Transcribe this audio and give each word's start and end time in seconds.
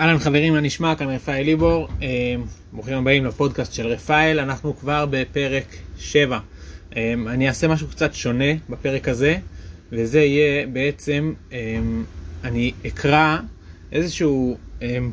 אהלן 0.00 0.18
חברים, 0.18 0.52
מה 0.52 0.60
נשמע? 0.60 0.94
כאן 0.94 1.08
רפאל 1.08 1.42
ליבור. 1.42 1.88
אה, 2.02 2.34
ברוכים 2.72 2.94
הבאים 2.94 3.24
לפודקאסט 3.24 3.72
של 3.72 3.86
רפאל, 3.86 4.40
אנחנו 4.40 4.76
כבר 4.76 5.06
בפרק 5.10 5.64
7. 5.98 6.38
אה, 6.96 7.14
אני 7.26 7.48
אעשה 7.48 7.68
משהו 7.68 7.88
קצת 7.88 8.14
שונה 8.14 8.54
בפרק 8.68 9.08
הזה, 9.08 9.36
וזה 9.92 10.20
יהיה 10.20 10.66
בעצם, 10.66 11.32
אה, 11.52 11.78
אני 12.44 12.72
אקרא 12.86 13.38
איזשהו 13.92 14.56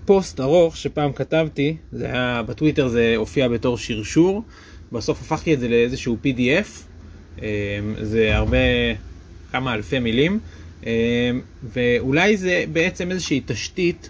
פוסט 0.05 0.39
ארוך 0.39 0.77
שפעם 0.77 1.13
כתבתי, 1.13 1.77
זה 1.91 2.05
היה 2.05 2.43
בטוויטר, 2.45 2.87
זה 2.87 3.13
הופיע 3.17 3.47
בתור 3.47 3.77
שרשור, 3.77 4.43
בסוף 4.91 5.21
הפכתי 5.21 5.53
את 5.53 5.59
זה 5.59 5.67
לאיזשהו 5.67 6.17
PDF, 6.23 6.67
זה 8.01 8.35
הרבה, 8.35 8.57
כמה 9.51 9.73
אלפי 9.73 9.99
מילים, 9.99 10.39
ואולי 11.63 12.37
זה 12.37 12.63
בעצם 12.73 13.11
איזושהי 13.11 13.41
תשתית 13.45 14.09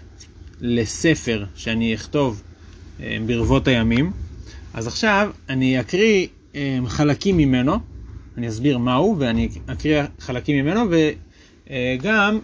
לספר 0.60 1.44
שאני 1.54 1.94
אכתוב 1.94 2.42
אה, 3.00 3.16
ברבות 3.26 3.68
הימים. 3.68 4.12
אז 4.74 4.86
עכשיו 4.86 5.30
אני 5.48 5.80
אקריא 5.80 6.26
אה, 6.54 6.78
חלקים 6.86 7.36
ממנו, 7.36 7.76
אני 8.38 8.48
אסביר 8.48 8.78
מהו 8.78 9.16
ואני 9.18 9.48
אקריא 9.66 10.02
חלקים 10.20 10.64
ממנו 10.64 10.80
וגם 11.70 12.38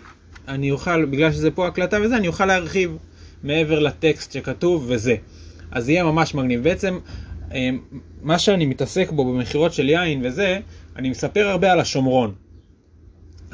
אני 0.49 0.71
אוכל, 0.71 1.05
בגלל 1.05 1.33
שזה 1.33 1.51
פה 1.51 1.67
הקלטה 1.67 1.97
וזה, 2.03 2.17
אני 2.17 2.29
אוכל 2.29 2.47
להרחיב 2.47 2.97
מעבר 3.43 3.79
לטקסט 3.79 4.33
שכתוב 4.33 4.85
וזה. 4.89 5.17
אז 5.71 5.89
יהיה 5.89 6.05
ממש 6.05 6.35
מגניב. 6.35 6.63
בעצם 6.63 6.99
אה, 7.53 7.71
מה 8.23 8.39
שאני 8.39 8.67
מתעסק 8.67 9.11
בו 9.11 9.25
במכירות 9.25 9.73
של 9.73 9.89
יין 9.89 10.21
וזה, 10.25 10.59
אני 10.97 11.11
מספר 11.11 11.49
הרבה 11.49 11.73
על 11.73 11.81
השומרון. 11.81 12.35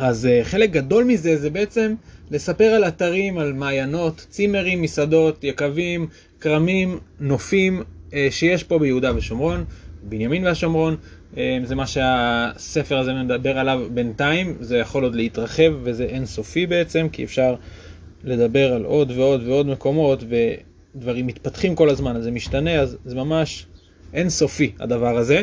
אז 0.01 0.29
חלק 0.43 0.71
גדול 0.71 1.05
מזה 1.05 1.37
זה 1.37 1.51
בעצם 1.51 1.95
לספר 2.31 2.65
על 2.65 2.85
אתרים, 2.85 3.39
על 3.39 3.53
מעיינות, 3.53 4.27
צימרים, 4.31 4.83
מסעדות, 4.83 5.45
יקבים, 5.45 6.07
כרמים, 6.41 6.99
נופים 7.21 7.83
אה, 8.15 8.29
שיש 8.31 8.65
פה 8.65 8.79
ביהודה 8.79 9.17
ושומרון, 9.17 9.65
בנימין 10.03 10.45
והשומרון. 10.45 10.97
אה, 11.37 11.59
זה 11.65 11.75
מה 11.75 11.87
שהספר 11.87 12.99
הזה 12.99 13.15
מדבר 13.15 13.59
עליו 13.59 13.81
בינתיים, 13.95 14.57
זה 14.61 14.79
יכול 14.79 15.05
עוד 15.05 15.15
להתרחב 15.15 15.73
וזה 15.83 16.05
אינסופי 16.05 16.67
בעצם, 16.67 17.07
כי 17.13 17.25
אפשר 17.25 17.55
לדבר 18.25 18.73
על 18.73 18.85
עוד 18.85 19.11
ועוד 19.11 19.43
ועוד 19.47 19.67
מקומות 19.67 20.25
ודברים 20.95 21.27
מתפתחים 21.27 21.75
כל 21.75 21.89
הזמן, 21.89 22.17
אז 22.17 22.25
זה 22.25 22.31
משתנה, 22.31 22.81
אז 22.81 22.97
זה 23.05 23.15
ממש 23.15 23.67
אינסופי 24.15 24.73
הדבר 24.79 25.17
הזה. 25.17 25.43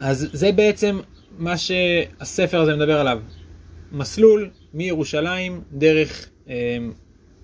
אז 0.00 0.28
זה 0.32 0.52
בעצם 0.52 0.98
מה 1.38 1.56
שהספר 1.56 2.60
הזה 2.60 2.76
מדבר 2.76 3.00
עליו. 3.00 3.18
מסלול 3.92 4.50
מירושלים 4.74 5.60
דרך 5.72 6.28
אה, 6.48 6.78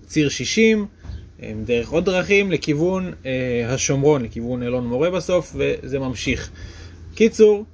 ציר 0.05 0.29
60, 0.29 0.87
אה, 1.41 1.53
דרך 1.65 1.89
עוד 1.89 2.05
דרכים 2.05 2.51
לכיוון 2.51 3.13
אה, 3.25 3.65
השומרון, 3.73 4.23
לכיוון 4.23 4.63
אלון 4.63 4.87
מורה 4.87 5.09
בסוף, 5.09 5.55
וזה 5.55 5.99
ממשיך. 5.99 6.51
קיצור, 7.15 7.65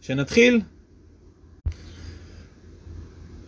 שנתחיל. 0.00 0.60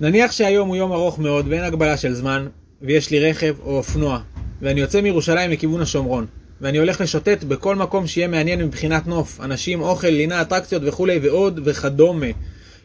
נניח 0.01 0.33
שהיום 0.33 0.69
הוא 0.69 0.77
יום 0.77 0.93
ארוך 0.93 1.19
מאוד 1.19 1.47
ואין 1.49 1.65
הגבלה 1.65 1.97
של 1.97 2.15
זמן, 2.15 2.47
ויש 2.83 3.11
לי 3.11 3.31
רכב 3.31 3.57
או 3.61 3.77
אופנוע, 3.77 4.21
ואני 4.63 4.81
יוצא 4.81 5.01
מירושלים 5.01 5.51
לכיוון 5.51 5.81
השומרון, 5.81 6.27
ואני 6.61 6.79
הולך 6.79 7.01
לשוטט 7.01 7.45
בכל 7.45 7.77
מקום 7.77 8.07
שיהיה 8.07 8.29
מעניין 8.29 8.63
מבחינת 8.63 9.07
נוף, 9.07 9.41
אנשים, 9.41 9.81
אוכל, 9.81 10.09
לינה, 10.09 10.43
אטרקציות 10.43 10.83
וכולי 10.85 11.19
ועוד 11.19 11.61
וכדומה. 11.65 12.27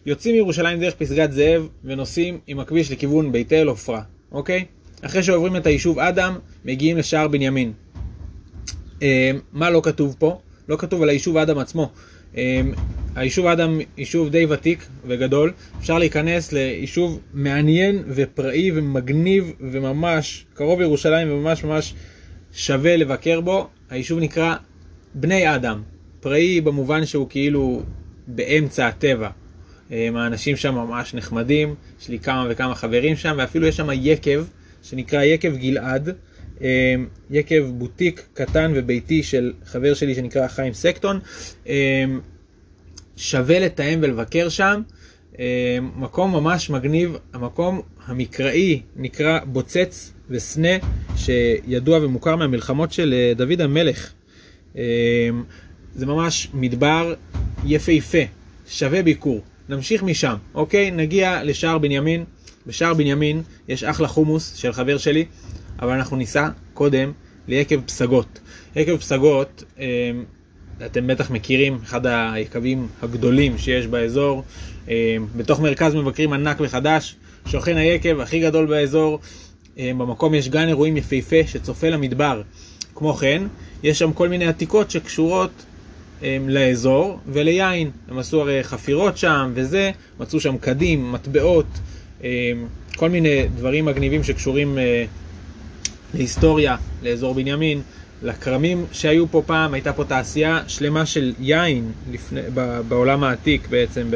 יוצאים 0.06 0.36
מירושלים 0.36 0.80
דרך 0.80 0.94
פסגת 0.94 1.32
זאב 1.32 1.68
ונוסעים 1.84 2.40
עם 2.48 2.60
הכביש 2.60 2.92
לכיוון 2.92 3.32
בית 3.32 3.54
אל 3.54 3.68
עופרה, 3.68 4.02
אוקיי? 4.32 4.66
אחרי 5.02 5.24
שעוברים 5.24 5.56
את 5.56 5.66
היישוב 5.66 6.00
אדם, 6.00 6.40
מגיעים 6.66 6.98
לשער 6.98 7.28
בנימין. 7.28 7.74
אה, 9.02 9.32
מה 9.54 9.70
לא 9.70 9.82
כתוב 9.84 10.16
פה? 10.20 10.40
לא 10.70 10.76
כתוב 10.78 11.02
על 11.02 11.10
היישוב 11.10 11.38
אדם 11.38 11.58
עצמו. 11.58 11.90
אה, 12.38 12.62
היישוב 13.16 13.46
אדם 13.46 13.80
יישוב 13.98 14.30
די 14.30 14.46
ותיק 14.46 14.86
וגדול, 15.08 15.54
אפשר 15.80 15.98
להיכנס 15.98 16.52
ליישוב 16.52 17.20
מעניין 17.34 18.04
ופראי 18.08 18.72
ומגניב 18.76 19.54
וממש 19.60 20.46
קרוב 20.54 20.80
לירושלים 20.80 21.32
וממש 21.32 21.64
ממש 21.64 21.94
שווה 22.54 22.98
לבקר 22.98 23.42
בו. 23.42 23.68
היישוב 23.90 24.20
נקרא 24.20 24.56
בני 25.14 25.56
אדם, 25.56 25.82
פראי 26.20 26.62
במובן 26.62 27.06
שהוא 27.06 27.30
כאילו 27.30 27.82
באמצע 28.28 28.88
הטבע. 28.88 29.30
האנשים 29.92 30.56
שם 30.56 30.76
ממש 30.76 31.14
נחמדים, 31.14 31.76
יש 32.02 32.10
לי 32.10 32.20
כמה 32.20 32.48
וכמה 32.50 32.76
חברים 32.76 33.16
שם, 33.16 33.36
ואפילו 33.38 33.68
יש 33.68 33.78
שם 33.78 33.90
יקב, 33.94 34.44
שנקרא 34.84 35.24
יקב 35.24 35.56
גלעד, 35.56 36.10
אה, 36.62 36.96
יקב 37.30 37.64
בוטיק 37.74 38.28
קטן 38.34 38.72
וביתי 38.76 39.24
של 39.24 39.54
חבר 39.66 39.94
שלי 39.94 40.16
שנקרא 40.16 40.48
חיים 40.48 40.74
סקטון. 40.74 41.20
אה, 41.68 42.06
שווה 43.18 43.60
לתאם 43.60 44.00
ולבקר 44.02 44.50
שם. 44.50 44.82
אה, 45.40 45.78
מקום 45.96 46.32
ממש 46.32 46.70
מגניב, 46.70 47.18
המקום 47.34 47.82
המקראי 48.06 48.82
נקרא 48.96 49.40
בוצץ 49.46 50.14
וסנה, 50.30 50.70
שידוע 51.16 52.00
ומוכר 52.06 52.36
מהמלחמות 52.36 52.92
של 52.92 53.34
דוד 53.36 53.62
המלך. 53.62 54.12
זה 55.96 56.06
ממש 56.06 56.48
מדבר 56.54 57.14
יפהפה, 57.66 58.18
שווה 58.68 59.04
ביקור. 59.04 59.42
נמשיך 59.70 60.04
משם, 60.04 60.36
אוקיי? 60.54 60.92
נגיע 60.92 61.44
לשער 61.44 61.78
בנימין. 61.78 62.26
בשער 62.68 62.94
בנימין 62.94 63.42
יש 63.68 63.84
אחלה 63.84 64.08
חומוס 64.08 64.56
של 64.56 64.74
חבר 64.74 64.98
שלי, 64.98 65.26
אבל 65.80 65.92
אנחנו 65.92 66.18
ניסע 66.18 66.50
קודם 66.74 67.12
ליקב 67.48 67.82
פסגות. 67.82 68.40
יקב 68.76 68.98
פסגות, 68.98 69.64
אה, 69.80 70.12
אתם 70.86 71.08
בטח 71.08 71.32
מכירים, 71.32 71.80
אחד 71.84 72.02
היקבים 72.06 72.88
הגדולים 73.02 73.58
שיש 73.58 73.88
באזור. 73.88 74.44
אה, 74.90 75.18
בתוך 75.36 75.60
מרכז 75.60 75.96
מבקרים 75.96 76.34
ענק 76.34 76.58
וחדש, 76.60 77.16
שוכן 77.46 77.78
היקב 77.78 78.20
הכי 78.20 78.40
גדול 78.40 78.66
באזור. 78.66 79.20
אה, 79.80 79.92
במקום 79.98 80.34
יש 80.34 80.50
גן 80.50 80.68
אירועים 80.68 80.98
יפהפה 80.98 81.48
שצופה 81.48 81.90
למדבר. 81.90 82.42
כמו 82.96 83.14
כן, 83.14 83.44
יש 83.84 84.00
שם 84.00 84.14
כל 84.14 84.30
מיני 84.30 84.48
עתיקות 84.48 84.92
שקשורות 84.92 85.52
לאזור 86.48 87.20
וליין. 87.28 87.92
הם 88.10 88.20
עשו 88.20 88.42
הרי 88.42 88.64
חפירות 88.64 89.18
שם 89.18 89.52
וזה, 89.54 89.92
מצאו 90.20 90.40
שם 90.40 90.58
קדים, 90.58 91.12
מטבעות, 91.12 91.66
כל 92.96 93.10
מיני 93.10 93.48
דברים 93.56 93.86
מגניבים 93.86 94.24
שקשורים 94.24 94.78
אה, 94.78 95.06
להיסטוריה, 96.14 96.76
לאזור 97.04 97.34
בנימין, 97.34 97.82
לכרמים 98.24 98.86
שהיו 98.92 99.28
פה 99.32 99.44
פעם, 99.46 99.74
הייתה 99.74 99.94
פה 99.94 100.04
תעשייה 100.04 100.60
שלמה 100.68 101.06
של 101.06 101.34
יין 101.40 101.92
לפני, 102.12 102.42
בעולם 102.88 103.24
העתיק 103.24 103.68
בעצם, 103.68 104.08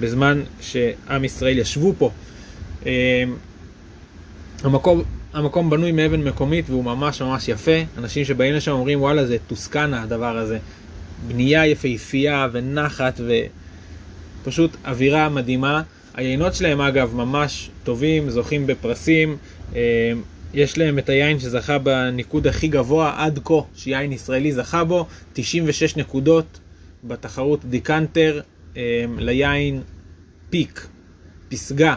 בזמן 0.00 0.42
שעם 0.60 1.24
ישראל 1.24 1.58
ישבו 1.58 1.94
פה. 1.98 2.10
המקום, 4.64 5.02
המקום 5.32 5.70
בנוי 5.70 5.92
מאבן 5.92 6.20
מקומית 6.22 6.70
והוא 6.70 6.84
ממש 6.84 7.22
ממש 7.22 7.48
יפה. 7.48 7.80
אנשים 7.98 8.24
שבאים 8.24 8.54
לשם 8.54 8.70
אומרים 8.72 9.00
וואלה 9.00 9.26
זה 9.26 9.36
טוסקנה 9.46 10.02
הדבר 10.02 10.38
הזה. 10.38 10.58
בנייה 11.26 11.66
יפהפייה 11.66 12.48
ונחת 12.52 13.20
ופשוט 14.42 14.76
אווירה 14.84 15.28
מדהימה. 15.28 15.82
היינות 16.14 16.54
שלהם 16.54 16.80
אגב 16.80 17.14
ממש 17.14 17.70
טובים, 17.84 18.30
זוכים 18.30 18.66
בפרסים. 18.66 19.36
אה, 19.74 20.12
יש 20.54 20.78
להם 20.78 20.98
את 20.98 21.08
היין 21.08 21.38
שזכה 21.38 21.78
בניקוד 21.78 22.46
הכי 22.46 22.68
גבוה 22.68 23.14
עד 23.16 23.40
כה, 23.44 23.60
שיין 23.74 24.12
ישראלי 24.12 24.52
זכה 24.52 24.84
בו, 24.84 25.06
96 25.32 25.96
נקודות 25.96 26.58
בתחרות 27.04 27.64
דיקנטר 27.64 28.40
אה, 28.76 29.04
ליין 29.18 29.82
Peak, 30.50 30.86
פסגה, 31.48 31.96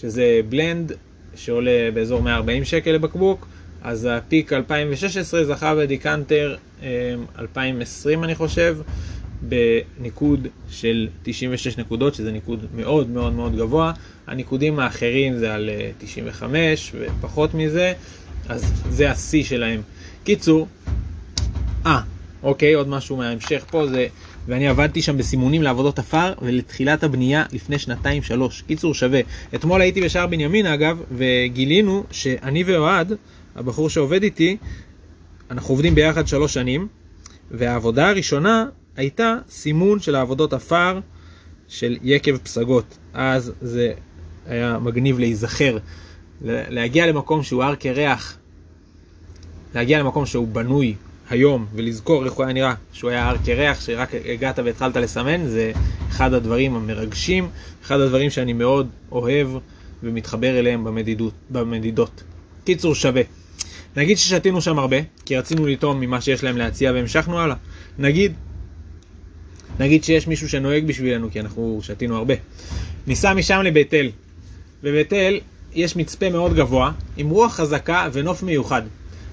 שזה 0.00 0.40
blend 0.48 0.92
שעולה 1.34 1.90
באזור 1.94 2.22
140 2.22 2.64
שקל 2.64 2.92
לבקבוק. 2.92 3.46
אז 3.82 4.08
ה 4.10 4.18
Peak 4.18 4.52
2016 4.52 5.44
זכה 5.44 5.74
בדיקנטר 5.74 6.56
2020 7.38 8.18
אמ, 8.18 8.24
אני 8.24 8.34
חושב, 8.34 8.78
בניקוד 9.42 10.46
של 10.70 11.08
96 11.22 11.78
נקודות, 11.78 12.14
שזה 12.14 12.32
ניקוד 12.32 12.66
מאוד 12.74 13.10
מאוד 13.10 13.32
מאוד 13.32 13.56
גבוה. 13.56 13.92
הניקודים 14.26 14.78
האחרים 14.78 15.38
זה 15.38 15.54
על 15.54 15.70
95 15.98 16.94
אה, 16.94 17.06
ופחות 17.18 17.54
מזה, 17.54 17.92
אז 18.48 18.72
זה 18.90 19.10
השיא 19.10 19.44
שלהם. 19.44 19.80
קיצור, 20.24 20.68
אה, 21.86 22.00
אוקיי, 22.42 22.74
עוד 22.74 22.88
משהו 22.88 23.16
מההמשך 23.16 23.64
פה 23.70 23.86
זה, 23.86 24.06
ואני 24.48 24.68
עבדתי 24.68 25.02
שם 25.02 25.16
בסימונים 25.16 25.62
לעבודות 25.62 25.98
עפר 25.98 26.32
ולתחילת 26.42 27.04
הבנייה 27.04 27.44
לפני 27.52 27.78
שנתיים 27.78 28.22
שלוש. 28.22 28.62
קיצור 28.62 28.94
שווה. 28.94 29.20
אתמול 29.54 29.80
הייתי 29.80 30.00
בשער 30.00 30.26
בנימין 30.26 30.66
אגב, 30.66 31.02
וגילינו 31.12 32.04
שאני 32.10 32.64
ואוהד, 32.66 33.12
הבחור 33.56 33.90
שעובד 33.90 34.22
איתי, 34.22 34.56
אנחנו 35.50 35.74
עובדים 35.74 35.94
ביחד 35.94 36.26
שלוש 36.28 36.54
שנים, 36.54 36.88
והעבודה 37.50 38.08
הראשונה 38.08 38.66
הייתה 38.96 39.36
סימון 39.50 40.00
של 40.00 40.14
העבודות 40.14 40.52
עפר 40.52 41.00
של 41.68 41.96
יקב 42.02 42.36
פסגות. 42.36 42.98
אז 43.14 43.52
זה 43.60 43.92
היה 44.46 44.78
מגניב 44.78 45.18
להיזכר 45.18 45.78
להגיע 46.42 47.06
למקום 47.06 47.42
שהוא 47.42 47.62
הר 47.64 47.74
קרח, 47.74 48.38
להגיע 49.74 49.98
למקום 49.98 50.26
שהוא 50.26 50.48
בנוי 50.48 50.94
היום 51.30 51.66
ולזכור 51.74 52.24
איך 52.24 52.32
הוא 52.32 52.44
היה 52.44 52.52
נראה 52.52 52.74
שהוא 52.92 53.10
היה 53.10 53.28
הר 53.28 53.36
קרח, 53.44 53.80
שרק 53.80 54.10
הגעת 54.24 54.58
והתחלת 54.58 54.96
לסמן, 54.96 55.46
זה 55.46 55.72
אחד 56.08 56.34
הדברים 56.34 56.74
המרגשים, 56.74 57.48
אחד 57.84 58.00
הדברים 58.00 58.30
שאני 58.30 58.52
מאוד 58.52 58.88
אוהב 59.12 59.48
ומתחבר 60.02 60.58
אליהם 60.58 60.84
במדידות, 60.84 61.32
במדידות. 61.50 62.22
קיצור 62.64 62.94
שווה. 62.94 63.22
נגיד 63.96 64.18
ששתינו 64.18 64.62
שם 64.62 64.78
הרבה, 64.78 64.96
כי 65.24 65.36
רצינו 65.36 65.66
לטעום 65.66 66.00
ממה 66.00 66.20
שיש 66.20 66.44
להם 66.44 66.56
להציע 66.56 66.92
והמשכנו 66.92 67.38
הלאה. 67.38 67.56
נגיד, 67.98 68.32
נגיד 69.80 70.04
שיש 70.04 70.26
מישהו 70.26 70.48
שנוהג 70.48 70.86
בשבילנו, 70.86 71.30
כי 71.30 71.40
אנחנו 71.40 71.80
שתינו 71.82 72.16
הרבה. 72.16 72.34
ניסע 73.06 73.34
משם 73.34 73.60
לבית 73.64 73.94
אל. 73.94 74.10
בבית 74.82 75.12
אל 75.12 75.40
יש 75.74 75.96
מצפה 75.96 76.30
מאוד 76.30 76.54
גבוה, 76.54 76.92
עם 77.16 77.28
רוח 77.28 77.54
חזקה 77.54 78.08
ונוף 78.12 78.42
מיוחד. 78.42 78.82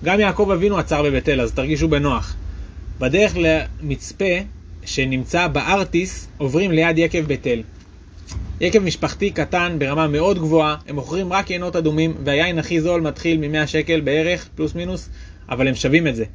גם 0.06 0.19
יעקב 0.19 0.52
אבינו 0.54 0.78
עצר 0.78 1.04
בבית 1.04 1.30
אל, 1.30 1.42
אז 1.42 1.52
תרגישו 1.52 1.88
בנוח. 1.88 2.36
בדרך 3.00 3.34
למצפה 3.38 4.34
שנמצא 4.86 5.48
בארטיס, 5.48 6.28
עוברים 6.38 6.72
ליד 6.72 6.98
יקב 6.98 7.25
בית 7.25 7.48
אל. 7.48 7.63
יקב 8.62 8.80
משפחתי 8.80 9.31
קטן 9.31 9.75
ברמה 9.80 10.07
מאוד 10.07 10.40
גבוהה, 10.40 10.75
הם 10.88 10.96
מוכרים 10.96 11.34
רק 11.34 11.50
יינות 11.50 11.75
אדומים, 11.75 12.13
והיין 12.24 12.60
הכי 12.60 12.81
זול 12.81 13.02
מתחיל 13.02 13.48
מ-100 13.48 13.68
שקל 13.68 14.02
בערך, 14.02 14.48
פלוס 14.56 14.75
מינוס, 14.75 15.10
אבל 15.50 15.68
הם 15.68 15.75
שווים 15.75 16.08
את 16.08 16.16
זה. 16.16 16.25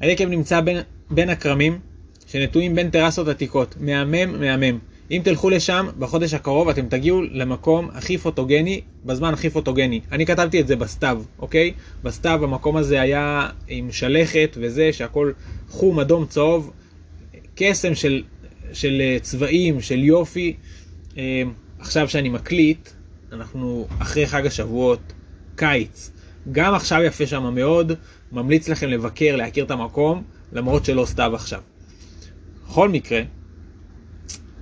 היקב 0.00 0.28
נמצא 0.28 0.60
בין, 0.60 0.78
בין 1.10 1.28
הכרמים, 1.28 1.78
שנטועים 2.26 2.74
בין 2.74 2.90
טרסות 2.90 3.28
עתיקות. 3.28 3.74
מהמם, 3.80 4.40
מהמם. 4.40 4.78
אם 5.10 5.20
תלכו 5.24 5.50
לשם, 5.50 5.86
בחודש 5.98 6.34
הקרוב 6.34 6.68
אתם 6.68 6.88
תגיעו 6.88 7.22
למקום 7.22 7.88
הכי 7.92 8.18
פוטוגני, 8.18 8.80
בזמן 9.04 9.32
הכי 9.32 9.50
פוטוגני. 9.50 10.00
אני 10.12 10.26
כתבתי 10.26 10.60
את 10.60 10.66
זה 10.66 10.76
בסתיו, 10.76 11.22
אוקיי? 11.38 11.72
בסתיו 12.02 12.44
המקום 12.44 12.76
הזה 12.76 13.00
היה 13.00 13.48
עם 13.68 13.92
שלכת 13.92 14.56
וזה, 14.60 14.92
שהכל 14.92 15.32
חום, 15.68 16.00
אדום, 16.00 16.26
צהוב, 16.26 16.72
קסם 17.54 17.94
של, 17.94 18.22
של 18.72 19.00
אה, 19.00 19.16
צבעים, 19.22 19.80
של 19.80 19.98
יופי. 19.98 20.56
אה, 21.18 21.42
עכשיו 21.78 22.08
שאני 22.08 22.28
מקליט, 22.28 22.88
אנחנו 23.32 23.86
אחרי 23.98 24.26
חג 24.26 24.46
השבועות, 24.46 25.12
קיץ. 25.56 26.10
גם 26.52 26.74
עכשיו 26.74 27.02
יפה 27.02 27.26
שם 27.26 27.54
מאוד, 27.54 27.92
ממליץ 28.32 28.68
לכם 28.68 28.88
לבקר, 28.88 29.36
להכיר 29.36 29.64
את 29.64 29.70
המקום, 29.70 30.22
למרות 30.52 30.84
שלא 30.84 31.04
סתיו 31.04 31.34
עכשיו. 31.34 31.60
בכל 32.68 32.88
מקרה, 32.88 33.20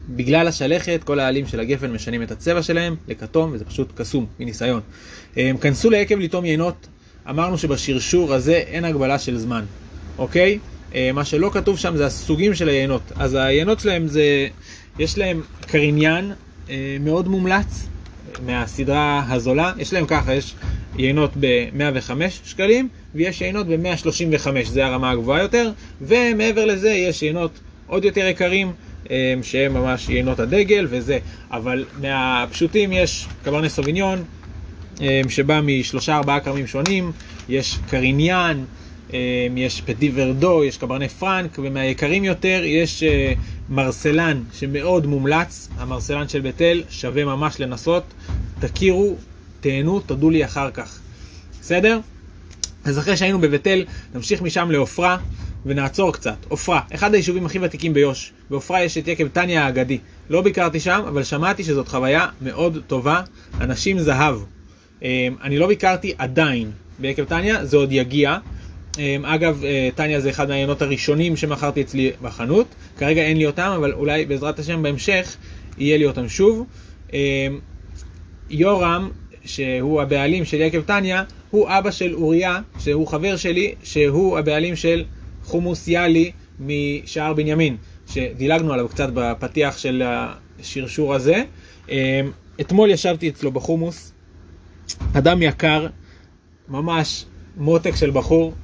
בגלל 0.08 0.49
השלכת, 0.49 1.00
כל 1.05 1.20
העלים 1.20 1.46
של 1.46 1.60
הגפן 1.60 1.90
משנים 1.90 2.22
את 2.22 2.31
הצבע 2.31 2.62
שלהם 2.62 2.96
לכתום, 3.08 3.50
וזה 3.52 3.64
פשוט 3.64 3.88
קסום, 3.94 4.26
מניסיון. 4.40 4.81
הם 5.37 5.56
כנסו 5.56 5.90
ליקב 5.90 6.19
לטעום 6.19 6.44
יינות, 6.44 6.87
אמרנו 7.31 7.58
שבשרשור 7.58 8.34
הזה 8.34 8.55
אין 8.55 8.84
הגבלה 8.84 9.19
של 9.19 9.38
זמן, 9.38 9.64
אוקיי? 10.19 10.58
אה, 10.94 11.10
מה 11.12 11.25
שלא 11.25 11.50
כתוב 11.52 11.78
שם 11.78 11.96
זה 11.96 12.06
הסוגים 12.06 12.55
של 12.55 12.69
היינות. 12.69 13.02
אז 13.16 13.34
היינות 13.34 13.81
שלהם 13.81 14.06
זה, 14.08 14.49
יש 14.99 15.19
להם 15.19 15.43
קריניין 15.60 16.32
אה, 16.70 16.96
מאוד 17.00 17.28
מומלץ 17.28 17.87
מהסדרה 18.46 19.25
הזולה, 19.28 19.72
יש 19.78 19.93
להם 19.93 20.06
ככה, 20.06 20.34
יש 20.34 20.54
יינות 20.99 21.31
ב-105 21.40 22.11
שקלים, 22.44 22.88
ויש 23.14 23.40
יינות 23.40 23.66
ב-135, 23.66 24.49
זה 24.64 24.87
הרמה 24.87 25.11
הגבוהה 25.11 25.43
יותר, 25.43 25.70
ומעבר 26.00 26.64
לזה 26.64 26.90
יש 26.90 27.22
יינות 27.22 27.50
עוד 27.87 28.04
יותר 28.04 28.26
יקרים. 28.26 28.72
אמ, 29.11 29.43
שהם 29.43 29.75
ממש 29.75 30.09
יינות 30.09 30.41
הדגל 30.41 30.87
וזה, 30.91 31.19
אבל 31.50 31.85
מהפשוטים 32.00 32.93
יש 32.93 33.27
קברני 33.45 33.71
סוביניון, 33.71 34.25
אמ, 35.00 35.06
שבא 35.29 35.61
משלושה 35.62 36.17
ארבעה 36.17 36.41
כרמים 36.41 36.67
שונים, 36.67 37.12
יש 37.49 37.79
קריניאן, 37.91 38.65
אמ, 39.12 39.17
יש 39.56 39.81
פטי 39.81 40.11
ורדו, 40.15 40.65
יש 40.65 40.77
קברני 40.77 41.09
פרנק, 41.09 41.59
ומהיקרים 41.62 42.25
יותר 42.25 42.61
יש 42.65 43.03
אה, 43.03 43.33
מרסלן 43.69 44.43
שמאוד 44.53 45.06
מומלץ, 45.06 45.69
המרסלן 45.77 46.29
של 46.29 46.41
בית 46.41 46.62
אל, 46.62 46.83
שווה 46.91 47.25
ממש 47.25 47.61
לנסות, 47.61 48.03
תכירו, 48.61 49.17
תהנו, 49.61 50.00
תודו 50.00 50.31
לי 50.31 50.45
אחר 50.45 50.71
כך. 50.71 50.99
בסדר? 51.61 52.00
אז 52.85 52.99
אחרי 52.99 53.17
שהיינו 53.17 53.41
בבית 53.41 53.67
אל, 53.67 53.85
נמשיך 54.15 54.43
משם 54.43 54.71
לעופרה. 54.71 55.17
ונעצור 55.66 56.12
קצת. 56.12 56.37
עופרה, 56.49 56.81
אחד 56.94 57.14
היישובים 57.14 57.46
הכי 57.46 57.58
ותיקים 57.58 57.94
ביו"ש. 57.94 58.32
בעופרה 58.50 58.84
יש 58.84 58.99
את 58.99 59.08
יקב 59.08 59.28
טניה 59.28 59.64
האגדי. 59.64 59.99
לא 60.31 60.43
ביקרתי 60.43 60.81
שם, 60.81 61.02
אבל 61.08 61.25
שמעתי 61.25 61.64
שזאת 61.64 61.88
חוויה 61.88 62.26
מאוד 62.43 62.78
טובה. 62.87 63.22
אנשים 63.60 63.99
זהב. 63.99 64.37
אמ, 65.02 65.08
אני 65.43 65.58
לא 65.58 65.66
ביקרתי 65.66 66.12
עדיין 66.19 66.70
ביקב 66.99 67.25
טניה, 67.25 67.64
זה 67.64 67.76
עוד 67.76 67.93
יגיע. 67.93 68.37
אמ, 68.99 69.25
אגב, 69.25 69.64
אה, 69.64 69.88
טניה 69.94 70.20
זה 70.20 70.31
אחד 70.31 70.49
מהעיינות 70.49 70.82
הראשונים 70.82 71.37
שמכרתי 71.37 71.82
אצלי 71.82 72.12
בחנות. 72.22 72.66
כרגע 72.96 73.22
אין 73.22 73.37
לי 73.37 73.46
אותם, 73.46 73.72
אבל 73.76 73.93
אולי 73.93 74.25
בעזרת 74.25 74.58
השם 74.58 74.82
בהמשך 74.82 75.37
יהיה 75.78 75.99
לי 75.99 76.06
אותם 76.06 76.28
שוב. 76.28 76.66
אמ, 77.12 77.19
יורם, 78.50 79.11
שהוא 79.44 80.02
הבעלים 80.02 80.44
של 80.44 80.61
יקב 80.61 80.82
טניה, 80.82 81.22
הוא 81.50 81.69
אבא 81.69 81.90
של 81.90 82.14
אוריה, 82.14 82.61
שהוא 82.78 83.06
חבר 83.06 83.37
שלי, 83.37 83.75
שהוא 83.82 84.38
הבעלים 84.38 84.76
של 84.76 85.04
חומוס 85.49 85.89
יאלי 85.89 86.33
משער 86.61 87.33
בנימין, 87.35 87.77
שדילגנו 88.06 88.73
עליו 88.73 88.89
קצת 88.89 89.09
בפתיח 89.15 89.79
של 89.79 90.03
השרשור 90.05 91.15
הזה. 91.15 91.43
אמ, 91.89 91.97
אתמול 92.61 92.91
ישבתי 92.91 93.29
אצלו 93.29 93.53
בחומוס, 93.53 94.12
אדם 95.12 95.43
יקר, 95.43 95.87
ממש 96.69 97.25
מותק 97.56 97.97
של 97.97 98.11
בחור, 98.11 98.55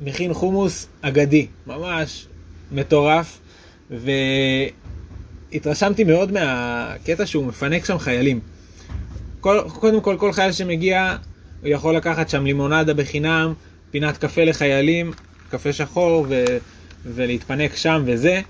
מכין 0.00 0.34
חומוס 0.34 0.88
אגדי, 1.00 1.46
ממש 1.66 2.26
מטורף, 2.72 3.40
והתרשמתי 5.50 6.04
מאוד 6.04 6.32
מהקטע 6.32 7.26
שהוא 7.26 7.46
מפנק 7.46 7.84
שם 7.84 7.98
חיילים. 7.98 8.40
כל, 9.40 9.60
קודם 9.68 10.00
כל, 10.00 10.16
כל 10.18 10.32
חייל 10.32 10.52
שמגיע, 10.52 11.16
הוא 11.60 11.68
יכול 11.68 11.96
לקחת 11.96 12.28
שם 12.28 12.44
לימונדה 12.44 12.94
בחינם, 12.94 13.52
פינת 13.90 14.16
קפה 14.16 14.44
לחיילים, 14.44 15.12
קפה 15.52 15.72
שחור 15.72 16.26
ו, 16.28 16.44
ולהתפנק 17.06 17.76
שם 17.76 18.02
וזה, 18.06 18.40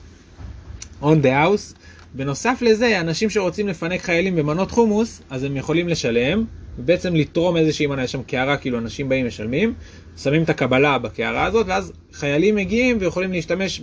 on 1.02 1.04
the 1.22 1.26
house. 1.26 1.74
בנוסף 2.14 2.58
לזה, 2.60 3.00
אנשים 3.00 3.30
שרוצים 3.30 3.68
לפנק 3.68 4.00
חיילים 4.00 4.36
במנות 4.36 4.70
חומוס, 4.70 5.22
אז 5.30 5.44
הם 5.44 5.56
יכולים 5.56 5.88
לשלם, 5.88 6.44
ובעצם 6.78 7.14
לתרום 7.14 7.56
איזושהי 7.56 7.86
מנה, 7.86 8.04
יש 8.04 8.12
שם 8.12 8.22
קערה, 8.22 8.56
כאילו 8.56 8.78
אנשים 8.78 9.08
באים 9.08 9.26
משלמים, 9.26 9.74
שמים 10.22 10.42
את 10.42 10.50
הקבלה 10.50 10.98
בקערה 10.98 11.44
הזאת, 11.44 11.66
ואז 11.68 11.92
חיילים 12.12 12.56
מגיעים 12.56 12.96
ויכולים 13.00 13.32
להשתמש 13.32 13.80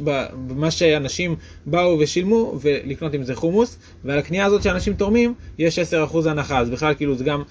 במה 0.48 0.72
שאנשים 0.72 1.36
באו 1.66 2.00
ושילמו, 2.00 2.60
ולקנות 2.62 3.14
עם 3.14 3.24
זה 3.24 3.36
חומוס, 3.36 3.78
ועל 4.06 4.20
הקנייה 4.20 4.46
הזאת 4.46 4.64
שאנשים 4.64 4.94
תורמים, 4.94 5.34
יש 5.58 5.80
10% 5.80 5.84
הנחה, 6.30 6.60
אז 6.60 6.70
בכלל 6.70 6.94
כאילו 6.94 7.16
זה 7.16 7.24
גם 7.24 7.44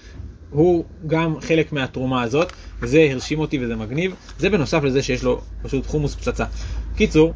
הוא 0.49 0.85
גם 1.07 1.41
חלק 1.41 1.73
מהתרומה 1.73 2.23
הזאת, 2.23 2.53
וזה 2.81 3.07
הרשים 3.11 3.39
אותי 3.39 3.59
וזה 3.61 3.75
מגניב. 3.75 4.15
זה 4.39 4.49
בנוסף 4.49 4.83
לזה 4.83 5.01
שיש 5.03 5.23
לו 5.23 5.41
פשוט 5.61 5.85
חומוס 5.85 6.15
פצצה. 6.15 6.45
קיצור, 6.95 7.33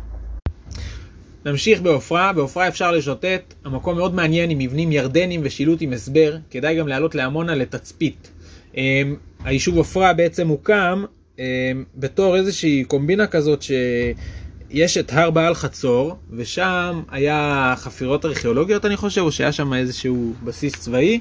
נמשיך 1.46 1.82
בעופרה, 1.82 2.34
בעופרה 2.34 2.68
אפשר 2.68 2.92
לשוטט, 2.92 3.54
המקום 3.66 3.96
מאוד 3.96 4.16
מעניין 4.16 4.50
עם 4.50 4.60
מבנים 4.60 4.92
ירדנים 4.92 5.42
ושילוט 5.44 5.82
עם 5.82 5.94
הסבר, 5.94 6.38
כדאי 6.52 6.76
גם 6.76 6.88
לעלות 6.88 7.16
לעמונה 7.16 7.56
לתצפית. 7.56 8.32
אמ, 8.78 9.16
היישוב 9.44 9.78
עופרה 9.78 10.14
בעצם 10.14 10.48
הוקם 10.48 11.06
אמ, 11.40 11.44
בתור 11.96 12.36
איזושהי 12.36 12.84
קומבינה 12.88 13.28
כזאת 13.28 13.62
שיש 13.62 14.98
את 14.98 15.14
הר 15.14 15.32
בעל 15.32 15.54
חצור, 15.54 16.16
ושם 16.32 17.02
היה 17.12 17.74
חפירות 17.78 18.26
ארכיאולוגיות 18.26 18.86
אני 18.86 18.98
חושב, 18.98 19.22
או 19.22 19.32
שהיה 19.32 19.52
שם 19.52 19.74
איזשהו 19.74 20.34
בסיס 20.44 20.74
צבאי. 20.76 21.20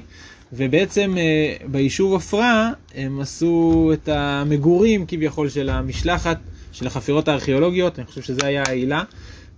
ובעצם 0.55 1.15
אה, 1.17 1.55
ביישוב 1.65 2.15
עפרה 2.15 2.71
הם 2.95 3.19
עשו 3.19 3.91
את 3.93 4.09
המגורים 4.09 5.05
כביכול 5.07 5.49
של 5.49 5.69
המשלחת 5.69 6.37
של 6.71 6.87
החפירות 6.87 7.27
הארכיאולוגיות, 7.27 7.99
אני 7.99 8.05
חושב 8.05 8.21
שזה 8.21 8.45
היה 8.45 8.63
העילה, 8.67 9.03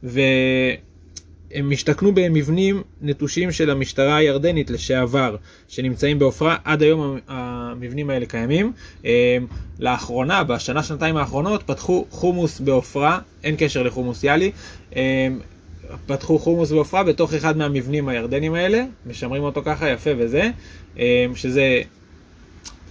והם 0.03 1.71
השתכנו 1.71 2.11
במבנים 2.15 2.81
נטושים 3.01 3.51
של 3.51 3.69
המשטרה 3.69 4.15
הירדנית 4.15 4.69
לשעבר, 4.69 5.35
שנמצאים 5.67 6.19
בעופרה, 6.19 6.57
עד 6.63 6.81
היום 6.81 7.17
המבנים 7.27 8.09
האלה 8.09 8.25
קיימים. 8.25 8.73
אה, 9.05 9.37
לאחרונה, 9.79 10.43
בשנה, 10.43 10.83
שנתיים 10.83 11.17
האחרונות, 11.17 11.63
פתחו 11.63 12.05
חומוס 12.09 12.59
בעופרה, 12.59 13.19
אין 13.43 13.55
קשר 13.57 13.83
לחומוס 13.83 14.23
יאלי, 14.23 14.51
אה, 14.95 15.27
פתחו 16.05 16.39
חומוס 16.39 16.71
ועופרה 16.71 17.03
בתוך 17.03 17.33
אחד 17.33 17.57
מהמבנים 17.57 18.09
הירדנים 18.09 18.53
האלה, 18.53 18.83
משמרים 19.05 19.43
אותו 19.43 19.61
ככה 19.65 19.89
יפה 19.89 20.09
וזה, 20.17 20.49
אה, 20.99 21.25
שזה 21.35 21.81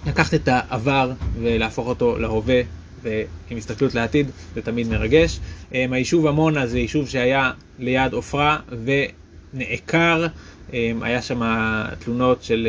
לקחת 0.06 0.34
את 0.34 0.48
העבר 0.48 1.12
ולהפוך 1.40 1.86
אותו 1.86 2.18
להווה 2.18 2.60
ועם 3.02 3.58
הסתכלות 3.58 3.94
לעתיד, 3.94 4.30
זה 4.54 4.62
תמיד 4.62 4.88
מרגש. 4.88 5.40
אה, 5.74 5.86
היישוב 5.90 6.26
עמונה 6.26 6.66
זה 6.66 6.78
יישוב 6.78 7.08
שהיה 7.08 7.52
ליד 7.78 8.12
עופרה 8.12 8.58
ונעקר, 9.54 10.26
אה, 10.72 10.92
היה 11.02 11.22
שם 11.22 11.42
תלונות 11.98 12.42
של 12.42 12.68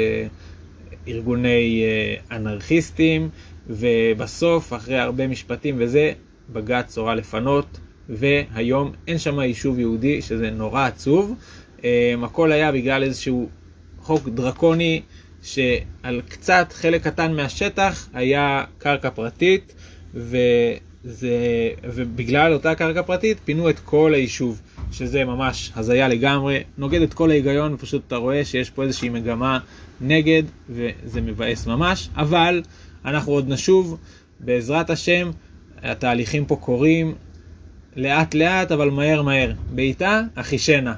ארגוני 1.07 1.83
אנרכיסטים, 2.31 3.29
ובסוף, 3.69 4.73
אחרי 4.73 4.99
הרבה 4.99 5.27
משפטים 5.27 5.75
וזה, 5.79 6.13
בג"ץ 6.53 6.97
הורה 6.97 7.15
לפנות, 7.15 7.65
והיום 8.09 8.91
אין 9.07 9.17
שם 9.17 9.39
יישוב 9.39 9.79
יהודי, 9.79 10.21
שזה 10.21 10.51
נורא 10.51 10.85
עצוב. 10.85 11.33
הכל 12.23 12.51
היה 12.51 12.71
בגלל 12.71 13.03
איזשהו 13.03 13.49
חוק 13.99 14.29
דרקוני, 14.29 15.01
שעל 15.43 16.21
קצת, 16.29 16.73
חלק 16.73 17.03
קטן 17.03 17.33
מהשטח, 17.35 18.09
היה 18.13 18.63
קרקע 18.77 19.09
פרטית, 19.09 19.73
וזה, 20.13 21.29
ובגלל 21.83 22.53
אותה 22.53 22.75
קרקע 22.75 23.01
פרטית 23.01 23.37
פינו 23.45 23.69
את 23.69 23.79
כל 23.79 24.13
היישוב, 24.13 24.61
שזה 24.91 25.25
ממש 25.25 25.71
הזיה 25.75 26.07
לגמרי, 26.07 26.63
נוגד 26.77 27.01
את 27.01 27.13
כל 27.13 27.29
ההיגיון, 27.29 27.73
ופשוט 27.73 28.03
אתה 28.07 28.15
רואה 28.15 28.45
שיש 28.45 28.69
פה 28.69 28.83
איזושהי 28.83 29.09
מגמה 29.09 29.59
נגד, 30.01 30.43
וזה 30.69 31.21
מבאס 31.21 31.67
ממש, 31.67 32.09
אבל 32.15 32.61
אנחנו 33.05 33.31
עוד 33.31 33.49
נשוב, 33.49 33.97
בעזרת 34.39 34.89
השם, 34.89 35.31
התהליכים 35.81 36.45
פה 36.45 36.55
קורים 36.55 37.15
לאט 37.95 38.33
לאט, 38.35 38.71
אבל 38.71 38.89
מהר 38.89 39.21
מהר. 39.21 39.51
בעיטה, 39.69 40.21
אחישנה. 40.35 40.93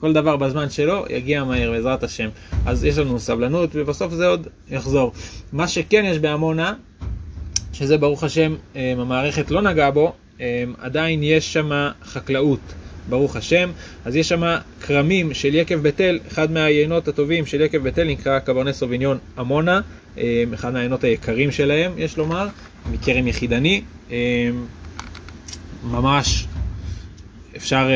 כל 0.00 0.12
דבר 0.12 0.36
בזמן 0.36 0.70
שלו 0.70 1.04
יגיע 1.10 1.44
מהר, 1.44 1.70
בעזרת 1.70 2.02
השם. 2.02 2.28
אז 2.66 2.84
יש 2.84 2.98
לנו 2.98 3.20
סבלנות, 3.20 3.70
ובסוף 3.74 4.12
זה 4.12 4.26
עוד 4.26 4.48
יחזור. 4.70 5.12
מה 5.52 5.68
שכן 5.68 6.04
יש 6.04 6.18
בעמונה, 6.18 6.74
שזה 7.72 7.98
ברוך 7.98 8.24
השם, 8.24 8.54
אה, 8.76 8.94
המערכת 8.98 9.50
לא 9.50 9.62
נגעה 9.62 9.90
בו, 9.90 10.12
אה, 10.40 10.64
עדיין 10.78 11.22
יש 11.22 11.52
שם 11.52 11.70
חקלאות, 12.04 12.60
ברוך 13.08 13.36
השם. 13.36 13.70
אז 14.04 14.16
יש 14.16 14.28
שם 14.28 14.56
כרמים 14.80 15.34
של 15.34 15.54
יקב 15.54 15.80
בית 15.80 16.00
אל, 16.00 16.18
אחד 16.28 16.50
מהיינות 16.50 17.08
הטובים 17.08 17.46
של 17.46 17.60
יקב 17.60 17.78
בית 17.78 17.98
אל 17.98 18.04
נקרא 18.08 18.38
קברנס 18.38 18.76
סוביניון 18.76 19.18
עמונה, 19.38 19.80
אה, 20.18 20.44
אחד 20.54 20.72
מהיינות 20.72 21.04
היקרים 21.04 21.50
שלהם, 21.50 21.92
יש 21.96 22.16
לומר, 22.16 22.48
מכרם 22.92 23.26
יחידני. 23.28 23.82
ממש 25.84 26.46
אפשר, 27.56 27.88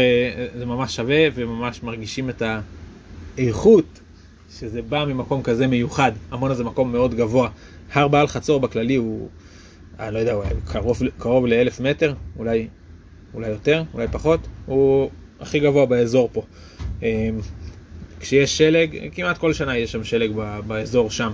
זה 0.58 0.66
ממש 0.66 0.96
שווה 0.96 1.28
וממש 1.34 1.82
מרגישים 1.82 2.30
את 2.30 2.42
האיכות 3.36 4.00
שזה 4.58 4.82
בא 4.82 5.04
ממקום 5.04 5.42
כזה 5.42 5.66
מיוחד. 5.66 6.12
עמונה 6.32 6.54
זה 6.54 6.64
מקום 6.64 6.92
מאוד 6.92 7.14
גבוה. 7.14 7.48
הר 7.92 8.08
בעל 8.08 8.26
חצור 8.26 8.60
בכללי 8.60 8.94
הוא, 8.94 9.28
אני 9.98 10.14
לא 10.14 10.18
יודע, 10.18 10.32
הוא 10.32 10.44
קרוב, 10.64 10.98
קרוב 11.18 11.46
לאלף 11.46 11.80
מטר, 11.80 12.14
אולי, 12.38 12.66
אולי 13.34 13.48
יותר, 13.48 13.82
אולי 13.94 14.08
פחות. 14.08 14.40
הוא 14.66 15.10
הכי 15.40 15.60
גבוה 15.60 15.86
באזור 15.86 16.28
פה. 16.32 16.42
אמ, 17.02 17.06
כשיש 18.20 18.58
שלג, 18.58 18.98
כמעט 19.14 19.38
כל 19.38 19.52
שנה 19.52 19.78
יש 19.78 19.92
שם 19.92 20.04
שלג 20.04 20.30
באזור 20.66 21.10
שם. 21.10 21.32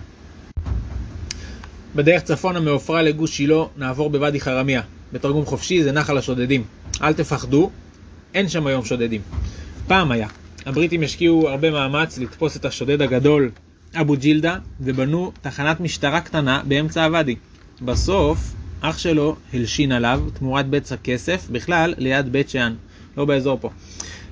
בדרך 1.95 2.23
צפונה 2.23 2.61
מעופרה 2.61 3.02
לגוש 3.02 3.37
שילה 3.37 3.64
נעבור 3.76 4.11
בוואדי 4.11 4.40
חרמיה. 4.40 4.83
בתרגום 5.12 5.45
חופשי 5.45 5.83
זה 5.83 5.93
נחל 5.93 6.19
השודדים. 6.19 6.65
אל 7.03 7.12
תפחדו, 7.12 7.71
אין 8.35 8.49
שם 8.49 8.67
היום 8.67 8.85
שודדים. 8.85 9.21
פעם 9.87 10.11
היה. 10.11 10.29
הבריטים 10.67 11.03
השקיעו 11.03 11.49
הרבה 11.49 11.71
מאמץ 11.71 12.19
לתפוס 12.19 12.57
את 12.57 12.65
השודד 12.65 13.03
הגדול 13.03 13.50
אבו 13.95 14.17
ג'ילדה 14.17 14.57
ובנו 14.81 15.33
תחנת 15.41 15.81
משטרה 15.81 16.21
קטנה 16.21 16.62
באמצע 16.69 17.05
הוואדי. 17.05 17.37
בסוף 17.83 18.38
אח 18.81 18.99
שלו 18.99 19.37
הלשין 19.53 19.93
עליו 19.93 20.23
תמורת 20.35 20.67
בצע 20.67 20.97
כסף 20.97 21.49
בכלל 21.53 21.95
ליד 21.99 22.33
בית 22.33 22.49
שאן, 22.49 22.75
לא 23.17 23.25
באזור 23.25 23.59
פה. 23.61 23.71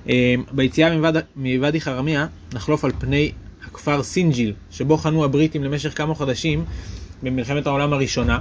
אמ, 0.09 0.13
ביציאה 0.53 0.99
מוואדי 1.37 1.81
חרמיה 1.81 2.27
נחלוף 2.55 2.85
על 2.85 2.93
פני 2.99 3.33
הכפר 3.65 4.03
סינג'יל 4.03 4.53
שבו 4.71 4.97
חנו 4.97 5.25
הבריטים 5.25 5.65
למשך 5.65 5.99
כמה 5.99 6.15
חודשים 6.15 6.65
במלחמת 7.23 7.67
העולם 7.67 7.93
הראשונה 7.93 8.39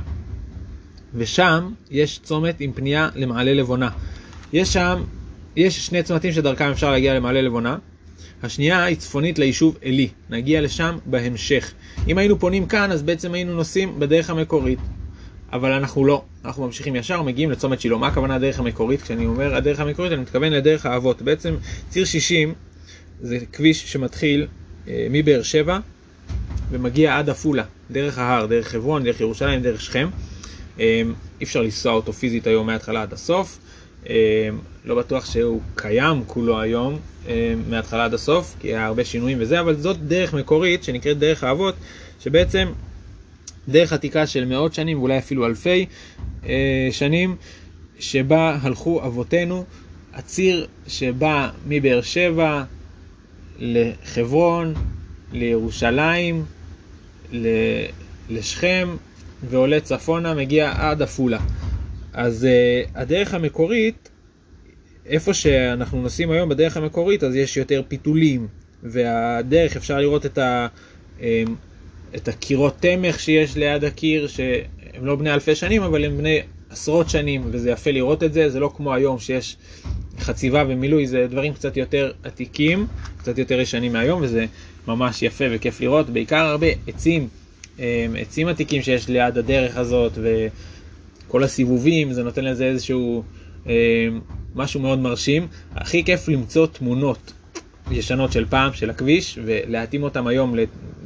ושם 1.18 1.72
יש 1.92 2.20
צומת 2.24 2.56
עם 2.60 2.72
פנייה 2.74 3.10
למעלה 3.16 3.54
לבונה. 3.54 3.90
יש 4.54 4.74
שם 4.74 5.04
יש 5.56 5.86
שני 5.86 6.04
צמתים 6.04 6.32
שדרכם 6.32 6.70
אפשר 6.72 6.92
להגיע 6.92 7.14
למעלה 7.14 7.42
לבונה. 7.42 7.78
השנייה 8.44 8.84
היא 8.84 8.98
צפונית 8.98 9.40
ליישוב 9.40 9.78
עלי, 9.86 10.10
נגיע 10.30 10.62
לשם 10.62 10.98
בהמשך. 11.06 11.72
אם 12.08 12.18
היינו 12.18 12.40
פונים 12.40 12.66
כאן, 12.66 12.92
אז 12.92 13.04
בעצם 13.04 13.34
היינו 13.34 13.54
נוסעים 13.54 14.00
בדרך 14.00 14.30
המקורית. 14.30 14.80
אבל 15.54 15.72
אנחנו 15.72 16.06
לא, 16.06 16.24
אנחנו 16.46 16.66
ממשיכים 16.66 16.96
ישר 16.96 17.22
ומגיעים 17.22 17.52
לצומת 17.52 17.82
שילה. 17.82 17.98
מה 17.98 18.08
הכוונה 18.08 18.36
הדרך 18.36 18.60
המקורית? 18.60 19.02
כשאני 19.02 19.26
אומר 19.26 19.56
הדרך 19.56 19.80
המקורית, 19.80 20.12
אני 20.12 20.22
מתכוון 20.22 20.54
לדרך 20.54 20.86
האבות. 20.86 21.22
בעצם 21.22 21.56
ציר 21.90 22.06
60 22.06 22.54
זה 23.22 23.38
כביש 23.54 23.92
שמתחיל 23.92 24.48
אה, 24.88 25.08
מבאר 25.10 25.44
שבע 25.44 25.80
ומגיע 26.72 27.18
עד 27.18 27.30
עפולה, 27.30 27.64
דרך 27.92 28.18
ההר, 28.18 28.46
דרך 28.46 28.68
חברון, 28.68 29.04
דרך 29.04 29.22
ירושלים, 29.22 29.62
דרך 29.62 29.82
שכם. 29.82 30.08
אה, 30.80 31.02
אי 31.40 31.44
אפשר 31.44 31.62
לנסוע 31.62 31.94
אותו 31.94 32.14
פיזית 32.14 32.48
היום 32.48 32.68
מההתחלה 32.68 33.02
עד 33.02 33.14
הסוף. 33.14 33.60
אה, 34.10 34.50
לא 34.86 34.96
בטוח 34.96 35.26
שהוא 35.26 35.62
קיים 35.76 36.24
כולו 36.28 36.62
היום 36.62 37.00
אה, 37.28 37.54
מההתחלה 37.70 38.06
עד 38.06 38.14
הסוף, 38.14 38.56
כי 38.60 38.68
היה 38.68 38.86
הרבה 38.86 39.06
שינויים 39.06 39.38
וזה, 39.42 39.60
אבל 39.60 39.76
זאת 39.76 40.04
דרך 40.04 40.34
מקורית 40.34 40.84
שנקראת 40.84 41.18
דרך 41.18 41.44
האבות, 41.44 41.76
שבעצם 42.20 42.68
דרך 43.68 43.94
עתיקה 43.94 44.28
של 44.28 44.46
מאות 44.46 44.74
שנים 44.74 45.00
ואולי 45.00 45.18
אפילו 45.18 45.46
אלפי 45.46 45.86
שנים, 46.92 47.36
שבה 48.00 48.58
הלכו 48.62 49.06
אבותינו, 49.06 49.66
הציר 50.14 50.68
שבא 50.88 51.50
מבאר 51.68 52.02
שבע 52.02 52.64
לחברון, 53.60 54.74
לירושלים, 55.32 56.46
לשכם, 58.30 58.90
ועולה 59.44 59.80
צפונה, 59.80 60.34
מגיע 60.34 60.74
עד 60.78 61.02
עפולה. 61.02 61.40
אז 62.14 62.48
uh, 62.48 62.90
הדרך 62.96 63.34
המקורית, 63.34 64.10
איפה 65.06 65.34
שאנחנו 65.34 66.02
נוסעים 66.02 66.32
היום 66.32 66.50
בדרך 66.50 66.78
המקורית, 66.78 67.24
אז 67.24 67.36
יש 67.36 67.58
יותר 67.58 67.82
פיתולים, 67.88 68.48
והדרך, 68.84 69.76
אפשר 69.76 70.00
לראות 70.00 70.26
את, 70.26 70.38
ה, 70.38 70.68
um, 71.20 71.24
את 72.16 72.28
הקירות 72.28 72.76
תמך 72.80 73.20
שיש 73.20 73.56
ליד 73.56 73.84
הקיר, 73.84 74.28
שהם 74.28 75.06
לא 75.06 75.16
בני 75.16 75.34
אלפי 75.34 75.56
שנים, 75.56 75.84
אבל 75.84 76.06
הם 76.06 76.18
בני 76.18 76.42
עשרות 76.70 77.10
שנים, 77.10 77.42
וזה 77.52 77.72
יפה 77.72 77.92
לראות 77.92 78.24
את 78.24 78.34
זה, 78.34 78.50
זה 78.50 78.60
לא 78.60 78.72
כמו 78.76 78.94
היום 78.94 79.20
שיש 79.20 79.58
חציבה 80.20 80.64
ומילוי, 80.68 81.08
זה 81.08 81.28
דברים 81.30 81.54
קצת 81.54 81.78
יותר 81.78 82.12
עתיקים, 82.24 82.88
קצת 83.18 83.38
יותר 83.38 83.60
ישנים 83.60 83.94
מהיום, 83.94 84.22
וזה 84.22 84.46
ממש 84.88 85.22
יפה 85.22 85.46
וכיף 85.52 85.82
לראות, 85.82 86.10
בעיקר 86.10 86.46
הרבה 86.46 86.68
עצים, 86.88 87.28
עצים 88.18 88.48
עתיקים 88.48 88.82
שיש 88.82 89.10
ליד 89.10 89.38
הדרך 89.38 89.78
הזאת, 89.78 90.12
ו... 90.16 90.48
כל 91.28 91.44
הסיבובים, 91.44 92.14
זה 92.14 92.24
נותן 92.24 92.46
לזה 92.46 92.66
איזשהו 92.66 93.24
אה, 93.68 94.08
משהו 94.56 94.80
מאוד 94.80 95.00
מרשים. 95.00 95.48
הכי 95.76 96.04
כיף 96.04 96.28
למצוא 96.28 96.68
תמונות 96.68 97.34
ישנות 97.92 98.32
של 98.32 98.46
פעם, 98.46 98.74
של 98.74 98.90
הכביש, 98.90 99.40
ולהתאים 99.46 100.04
אותם 100.04 100.28
היום 100.28 100.56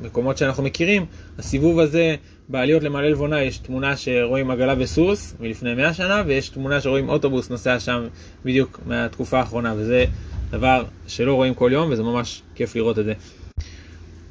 למקומות 0.01 0.37
שאנחנו 0.37 0.63
מכירים. 0.63 1.05
הסיבוב 1.39 1.79
הזה, 1.79 2.15
בעליות 2.49 2.83
למעלה 2.83 3.09
לבונה, 3.09 3.43
יש 3.43 3.57
תמונה 3.57 3.97
שרואים 3.97 4.51
עגלה 4.51 4.75
וסוס 4.77 5.35
מלפני 5.39 5.75
100 5.75 5.93
שנה, 5.93 6.23
ויש 6.25 6.49
תמונה 6.49 6.81
שרואים 6.81 7.09
אוטובוס 7.09 7.49
נוסע 7.49 7.79
שם 7.79 8.07
בדיוק 8.45 8.79
מהתקופה 8.85 9.39
האחרונה, 9.39 9.73
וזה 9.77 10.05
דבר 10.49 10.83
שלא 11.07 11.33
רואים 11.33 11.53
כל 11.53 11.69
יום, 11.73 11.91
וזה 11.91 12.03
ממש 12.03 12.41
כיף 12.55 12.75
לראות 12.75 12.99
את 12.99 13.05
זה. 13.05 13.13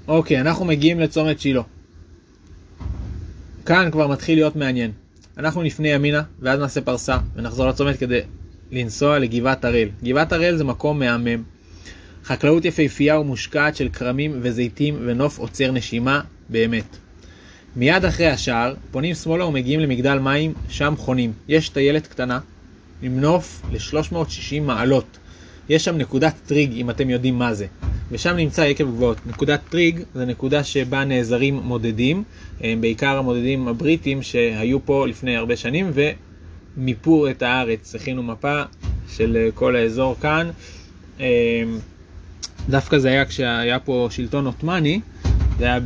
אוקיי, 0.09 0.41
אנחנו 0.41 0.65
מגיעים 0.65 1.01
לצומת 1.01 1.41
שילה. 1.41 1.63
כאן 3.69 3.91
כבר 3.91 4.07
מתחיל 4.07 4.39
להיות 4.39 4.57
מעניין. 4.57 4.91
אנחנו 5.39 5.63
נפנה 5.63 5.89
ימינה, 5.89 6.23
ואז 6.41 6.61
נעשה 6.61 6.81
פרסה, 6.81 7.19
ונחזור 7.37 7.67
לצומת 7.67 7.99
כדי 7.99 8.21
לנסוע 8.71 9.19
לגבעת 9.19 9.65
הראל. 9.65 9.89
גבעת 10.05 10.33
הראל 10.33 10.57
זה 10.57 10.65
מקום 10.65 10.99
מהמם. 10.99 11.43
חקלאות 12.25 12.65
יפהפייה 12.65 13.19
ומושקעת 13.19 13.77
של 13.77 13.89
כרמים 13.89 14.39
וזיתים 14.43 14.97
ונוף 15.07 15.39
עוצר 15.39 15.73
נשימה, 15.73 16.21
באמת. 16.49 16.97
מיד 17.77 18.05
אחרי 18.05 18.27
השער, 18.27 18.75
פונים 18.91 19.15
שמאלה 19.15 19.45
ומגיעים 19.45 19.81
למגדל 19.81 20.19
מים, 20.19 20.55
שם 20.69 20.95
חונים. 20.97 21.33
יש 21.49 21.69
טיילת 21.69 22.07
קטנה, 22.07 22.39
עם 23.03 23.21
נוף 23.21 23.63
ל-360 23.73 24.61
מעלות. 24.63 25.19
יש 25.69 25.85
שם 25.85 25.99
נקודת 25.99 26.35
טריג, 26.47 26.73
אם 26.73 26.91
אתם 26.91 27.11
יודעים 27.11 27.39
מה 27.39 27.55
זה. 27.55 27.67
ושם 28.11 28.37
נמצא 28.37 28.61
יקב 28.61 28.85
גבעות. 28.85 29.19
נקודת 29.27 29.61
טריג 29.69 30.01
זה 30.15 30.25
נקודה 30.25 30.65
שבה 30.65 31.05
נעזרים 31.05 31.55
מודדים, 31.55 32.23
אה, 32.65 32.75
בעיקר 32.81 33.19
המודדים 33.19 33.69
הבריטים 33.69 34.23
שהיו 34.23 34.87
פה 34.87 35.07
לפני 35.07 35.37
הרבה 35.37 35.57
שנים 35.57 35.91
ומיפו 36.77 37.29
את 37.29 37.43
הארץ. 37.43 37.95
הכינו 37.95 38.23
מפה 38.23 38.63
של 39.09 39.37
אה, 39.37 39.49
כל 39.55 39.77
האזור 39.77 40.17
כאן. 40.21 40.51
אה, 41.21 41.63
דווקא 42.69 42.99
זה 42.99 43.09
היה 43.09 43.25
כשהיה 43.25 43.79
פה 43.79 44.09
שלטון 44.11 44.47
עות'מאני, 44.47 45.01
זה 45.59 45.65
היה 45.65 45.79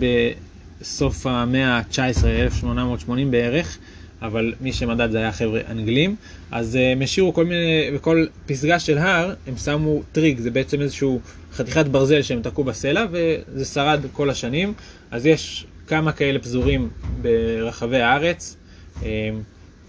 בסוף 0.80 1.26
המאה 1.26 1.76
ה-19, 1.78 2.26
1880 2.26 3.30
בערך. 3.30 3.78
אבל 4.22 4.54
מי 4.60 4.72
שמדד 4.72 5.10
זה 5.10 5.18
היה 5.18 5.32
חבר'ה 5.32 5.60
אנגלים, 5.70 6.16
אז 6.50 6.76
אה, 6.76 6.92
הם 6.92 7.02
השאירו 7.02 7.34
כל 7.34 7.44
מיני, 7.44 7.90
בכל 7.94 8.26
פסגה 8.46 8.78
של 8.78 8.98
הר 8.98 9.34
הם 9.46 9.56
שמו 9.56 10.02
טריג, 10.12 10.40
זה 10.40 10.50
בעצם 10.50 10.80
איזשהו 10.80 11.20
חתיכת 11.52 11.86
ברזל 11.86 12.22
שהם 12.22 12.42
תקעו 12.42 12.64
בסלע 12.64 13.06
וזה 13.10 13.64
שרד 13.64 14.00
כל 14.12 14.30
השנים, 14.30 14.72
אז 15.10 15.26
יש 15.26 15.66
כמה 15.86 16.12
כאלה 16.12 16.38
פזורים 16.38 16.88
ברחבי 17.22 18.00
הארץ. 18.00 18.56
אה, 19.02 19.30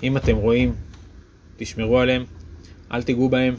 אם 0.03 0.17
אתם 0.17 0.35
רואים, 0.35 0.73
תשמרו 1.57 1.99
עליהם, 1.99 2.23
אל 2.91 3.03
תיגעו 3.03 3.29
בהם. 3.29 3.55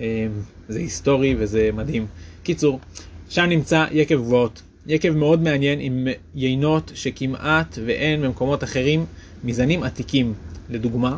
אה, 0.00 0.26
זה 0.68 0.78
היסטורי 0.78 1.34
וזה 1.38 1.70
מדהים. 1.72 2.06
קיצור, 2.42 2.80
שם 3.28 3.42
נמצא 3.42 3.86
יקב 3.92 4.14
גבוהות. 4.14 4.62
יקב 4.86 5.10
מאוד 5.10 5.42
מעניין 5.42 5.80
עם 5.80 6.08
יינות 6.34 6.92
שכמעט 6.94 7.78
ואין 7.84 8.22
במקומות 8.22 8.64
אחרים 8.64 9.06
מזנים 9.44 9.82
עתיקים. 9.82 10.34
לדוגמה, 10.70 11.16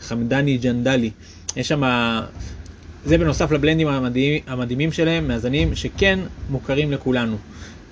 חמדני 0.00 0.58
ג'נדלי. 0.58 1.10
יש 1.56 1.68
שם, 1.68 1.82
זה 3.04 3.18
בנוסף 3.18 3.50
לבלנדים 3.52 3.88
המדהימים, 3.88 4.42
המדהימים 4.46 4.92
שלהם, 4.92 5.28
מהזנים 5.28 5.74
שכן 5.74 6.20
מוכרים 6.50 6.92
לכולנו. 6.92 7.36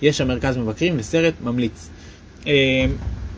יש 0.02 0.18
שם 0.18 0.28
מרכז 0.28 0.56
מבקרים 0.56 0.94
וסרט 0.98 1.34
ממליץ. 1.42 1.88
אה, 2.46 2.86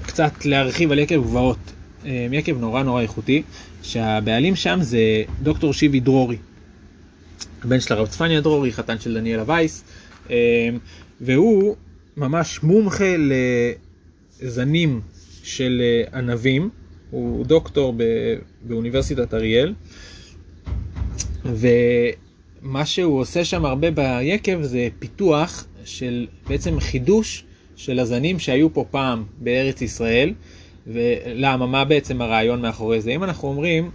קצת 0.02 0.44
להרחיב 0.44 0.92
על 0.92 0.98
יקב 0.98 1.22
גבעות. 1.22 1.58
אה, 2.04 2.26
יקב 2.32 2.58
נורא 2.60 2.82
נורא 2.82 3.02
איכותי, 3.02 3.42
שהבעלים 3.82 4.56
שם 4.56 4.78
זה 4.82 5.00
דוקטור 5.42 5.72
שיבי 5.72 6.00
דרורי. 6.00 6.36
הבן 7.64 7.80
של 7.80 7.94
הרב 7.94 8.06
צפניה 8.06 8.40
דרורי, 8.40 8.72
חתן 8.72 8.98
של 8.98 9.14
דניאלה 9.14 9.42
וייס, 9.46 9.84
אה, 10.30 10.36
והוא 11.20 11.76
ממש 12.16 12.62
מומחה 12.62 13.14
לזנים 14.40 15.00
של 15.56 15.82
ענבים, 16.14 16.70
הוא 17.10 17.46
דוקטור 17.46 17.94
באוניברסיטת 18.62 19.34
אריאל, 19.34 19.74
ומה 21.44 22.86
שהוא 22.86 23.20
עושה 23.20 23.44
שם 23.44 23.64
הרבה 23.64 23.88
ביקב 23.90 24.62
זה 24.62 24.88
פיתוח 24.98 25.66
של 25.84 26.26
בעצם 26.48 26.80
חידוש 26.80 27.44
של 27.76 27.98
הזנים 27.98 28.38
שהיו 28.38 28.74
פה 28.74 28.84
פעם 28.90 29.24
בארץ 29.38 29.82
ישראל. 29.82 30.34
ולמה, 30.86 31.66
מה 31.66 31.84
בעצם 31.84 32.22
הרעיון 32.22 32.62
מאחורי 32.62 33.00
זה? 33.00 33.10
אם 33.10 33.24
אנחנו 33.24 33.48
אומרים, 33.48 33.90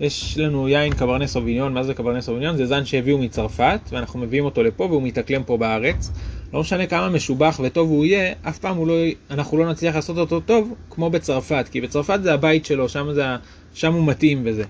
יש 0.00 0.38
לנו 0.38 0.68
יין 0.68 0.94
קברני 0.94 1.28
סוביניון, 1.28 1.74
מה 1.74 1.82
זה 1.82 1.94
קברני 1.94 2.22
סוביניון? 2.22 2.56
זה 2.56 2.66
זן 2.66 2.84
שהביאו 2.84 3.18
מצרפת, 3.18 3.80
ואנחנו 3.90 4.20
מביאים 4.20 4.44
אותו 4.44 4.62
לפה 4.62 4.84
והוא 4.84 5.02
מתאקלם 5.02 5.42
פה 5.42 5.56
בארץ. 5.56 6.10
לא 6.52 6.60
משנה 6.60 6.86
כמה 6.86 7.08
משובח 7.08 7.60
וטוב 7.64 7.90
הוא 7.90 8.04
יהיה, 8.04 8.34
אף 8.42 8.58
פעם 8.58 8.88
לא, 8.88 8.94
אנחנו 9.30 9.58
לא 9.58 9.70
נצליח 9.70 9.94
לעשות 9.94 10.18
אותו 10.18 10.40
טוב 10.40 10.74
כמו 10.90 11.10
בצרפת, 11.10 11.66
כי 11.70 11.80
בצרפת 11.80 12.20
זה 12.22 12.34
הבית 12.34 12.66
שלו, 12.66 12.88
שם, 12.88 13.12
זה, 13.14 13.24
שם 13.74 13.92
הוא 13.92 14.06
מתאים 14.06 14.42
וזה. 14.44 14.64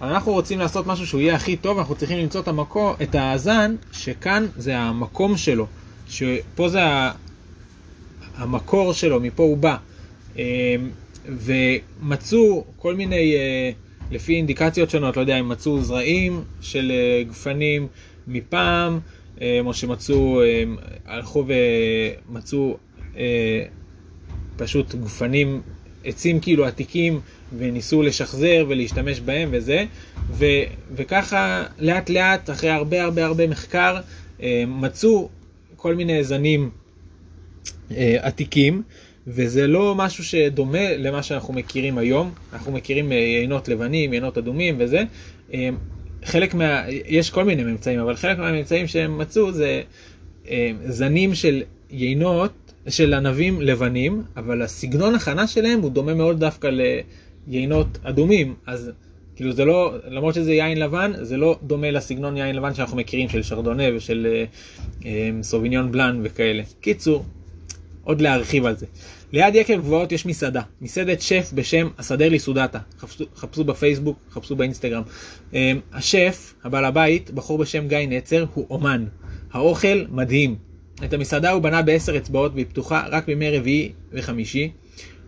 אנחנו 0.00 0.32
רוצים 0.32 0.58
לעשות 0.58 0.86
משהו 0.86 1.06
שהוא 1.06 1.20
יהיה 1.20 1.34
הכי 1.34 1.56
טוב, 1.56 1.78
אנחנו 1.78 1.94
צריכים 1.94 2.18
למצוא 2.18 2.40
את, 2.40 2.48
המקור, 2.48 2.94
את 3.02 3.16
הזן 3.18 3.74
שכאן 3.92 4.46
זה 4.56 4.78
המקום 4.78 5.36
שלו, 5.36 5.66
שפה 6.08 6.68
זה 6.68 6.80
המקור 8.36 8.92
שלו, 8.92 9.20
מפה 9.20 9.42
הוא 9.42 9.56
בא. 9.56 9.76
אמ, 10.36 10.42
ומצאו 11.28 12.64
כל 12.76 12.94
מיני, 12.94 13.34
אה, 13.34 13.70
לפי 14.10 14.34
אינדיקציות 14.34 14.90
שונות, 14.90 15.16
לא 15.16 15.20
יודע 15.20 15.40
אם 15.40 15.48
מצאו 15.48 15.80
זרעים 15.80 16.42
של 16.60 16.92
אה, 16.94 17.22
גפנים 17.28 17.86
מפעם, 18.26 19.00
או 19.42 19.74
שמצאו, 19.74 20.40
הלכו 21.06 21.44
ומצאו 22.28 22.76
פשוט 24.56 24.94
גפנים, 24.94 25.62
עצים 26.04 26.40
כאילו 26.40 26.64
עתיקים, 26.66 27.20
וניסו 27.58 28.02
לשחזר 28.02 28.64
ולהשתמש 28.68 29.20
בהם 29.20 29.48
וזה, 29.52 29.84
ו, 30.30 30.44
וככה 30.94 31.64
לאט 31.78 32.10
לאט, 32.10 32.50
אחרי 32.50 32.70
הרבה 32.70 33.02
הרבה 33.02 33.24
הרבה 33.26 33.46
מחקר, 33.46 34.00
מצאו 34.66 35.28
כל 35.76 35.94
מיני 35.94 36.24
זנים 36.24 36.70
עתיקים, 37.98 38.82
וזה 39.26 39.66
לא 39.66 39.94
משהו 39.94 40.24
שדומה 40.24 40.96
למה 40.96 41.22
שאנחנו 41.22 41.54
מכירים 41.54 41.98
היום. 41.98 42.32
אנחנו 42.52 42.72
מכירים 42.72 43.12
אה, 43.12 43.16
יינות 43.16 43.68
לבנים, 43.68 44.12
יינות 44.12 44.38
אדומים 44.38 44.76
וזה. 44.78 45.02
חלק 46.24 46.54
מה... 46.54 46.82
יש 46.88 47.30
כל 47.30 47.44
מיני 47.44 47.64
ממצאים, 47.64 48.00
אבל 48.00 48.16
חלק 48.16 48.38
מהממצאים 48.38 48.86
שהם 48.86 49.18
מצאו 49.18 49.52
זה 49.52 49.82
אה, 50.48 50.70
זנים 50.86 51.34
של 51.34 51.62
יינות, 51.90 52.52
של 52.88 53.14
ענבים 53.14 53.60
לבנים, 53.60 54.22
אבל 54.36 54.62
הסגנון 54.62 55.14
הכנה 55.14 55.46
שלהם 55.46 55.80
הוא 55.80 55.90
דומה 55.90 56.14
מאוד 56.14 56.40
דווקא 56.40 56.70
ליינות 57.46 57.98
אדומים. 58.02 58.54
אז 58.66 58.90
כאילו 59.36 59.52
זה 59.52 59.64
לא, 59.64 59.94
למרות 60.08 60.34
שזה 60.34 60.52
יין 60.52 60.78
לבן, 60.78 61.12
זה 61.20 61.36
לא 61.36 61.58
דומה 61.62 61.90
לסגנון 61.90 62.36
יין 62.36 62.56
לבן 62.56 62.74
שאנחנו 62.74 62.96
מכירים 62.96 63.28
של 63.28 63.42
שרדונה 63.42 63.82
ושל 63.96 64.26
אה, 64.30 64.44
אה, 65.06 65.30
סוביניון 65.42 65.92
בלאן 65.92 66.20
וכאלה. 66.22 66.62
קיצור, 66.80 67.24
עוד 68.04 68.20
להרחיב 68.20 68.66
על 68.66 68.76
זה. 68.76 68.86
ליד 69.34 69.54
יקב 69.54 69.80
גבוהות 69.80 70.12
יש 70.12 70.26
מסעדה, 70.26 70.62
מסעדת 70.80 71.20
שף 71.20 71.50
בשם 71.54 71.88
הסדר 71.98 72.28
לי 72.28 72.38
סודתה, 72.38 72.78
חפשו, 72.98 73.24
חפשו 73.36 73.64
בפייסבוק, 73.64 74.18
חפשו 74.30 74.56
באינסטגרם. 74.56 75.02
אמ, 75.52 75.80
השף, 75.92 76.54
הבעל 76.64 76.84
הבית, 76.84 77.30
בחור 77.30 77.58
בשם 77.58 77.88
גיא 77.88 77.98
נצר, 78.08 78.44
הוא 78.54 78.66
אומן. 78.70 79.04
האוכל 79.52 80.04
מדהים. 80.10 80.56
את 81.04 81.12
המסעדה 81.12 81.50
הוא 81.50 81.62
בנה 81.62 81.82
בעשר 81.82 82.16
אצבעות 82.16 82.52
והיא 82.54 82.66
פתוחה 82.68 83.06
רק 83.10 83.26
בימי 83.26 83.58
רביעי 83.58 83.92
וחמישי, 84.12 84.70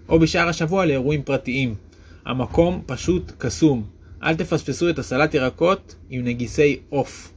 או 0.08 0.18
בשאר 0.18 0.48
השבוע 0.48 0.86
לאירועים 0.86 1.22
פרטיים. 1.22 1.74
המקום 2.26 2.82
פשוט 2.86 3.32
קסום. 3.38 3.84
אל 4.22 4.34
תפספסו 4.34 4.90
את 4.90 4.98
הסלט 4.98 5.34
ירקות 5.34 5.94
עם 6.10 6.24
נגיסי 6.24 6.78
עוף. 6.88 7.32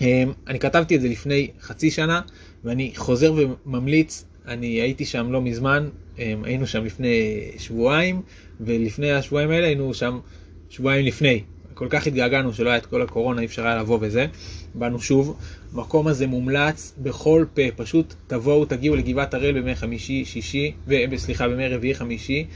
אמ, 0.00 0.32
אני 0.46 0.58
כתבתי 0.58 0.96
את 0.96 1.00
זה 1.00 1.08
לפני 1.08 1.50
חצי 1.60 1.90
שנה, 1.90 2.20
ואני 2.64 2.92
חוזר 2.96 3.32
וממליץ, 3.36 4.24
אני 4.48 4.66
הייתי 4.66 5.04
שם 5.04 5.32
לא 5.32 5.42
מזמן, 5.42 5.88
אמ, 6.18 6.44
היינו 6.44 6.66
שם 6.66 6.84
לפני 6.84 7.40
שבועיים, 7.58 8.22
ולפני 8.60 9.12
השבועיים 9.12 9.50
האלה 9.50 9.66
היינו 9.66 9.94
שם 9.94 10.18
שבועיים 10.70 11.06
לפני. 11.06 11.42
כל 11.74 11.86
כך 11.90 12.06
התגעגענו 12.06 12.52
שלא 12.52 12.68
היה 12.68 12.78
את 12.78 12.86
כל 12.86 13.02
הקורונה, 13.02 13.40
אי 13.40 13.46
אפשר 13.46 13.66
היה 13.66 13.76
לבוא 13.76 13.98
וזה. 14.00 14.26
באנו 14.74 15.00
שוב. 15.00 15.36
המקום 15.74 16.06
הזה 16.06 16.26
מומלץ 16.26 16.94
בכל 17.02 17.44
פה, 17.54 17.62
פשוט 17.76 18.14
תבואו, 18.26 18.64
תגיעו 18.64 18.96
לגבעת 18.96 19.34
הראל 19.34 19.52
בימי 19.52 19.74
חמישי, 19.74 20.24
שישי, 20.24 20.72
ו... 20.86 20.94
סליחה, 21.16 21.48
בימי 21.48 21.68
רביעי, 21.68 21.94
חמישי. 21.94 22.46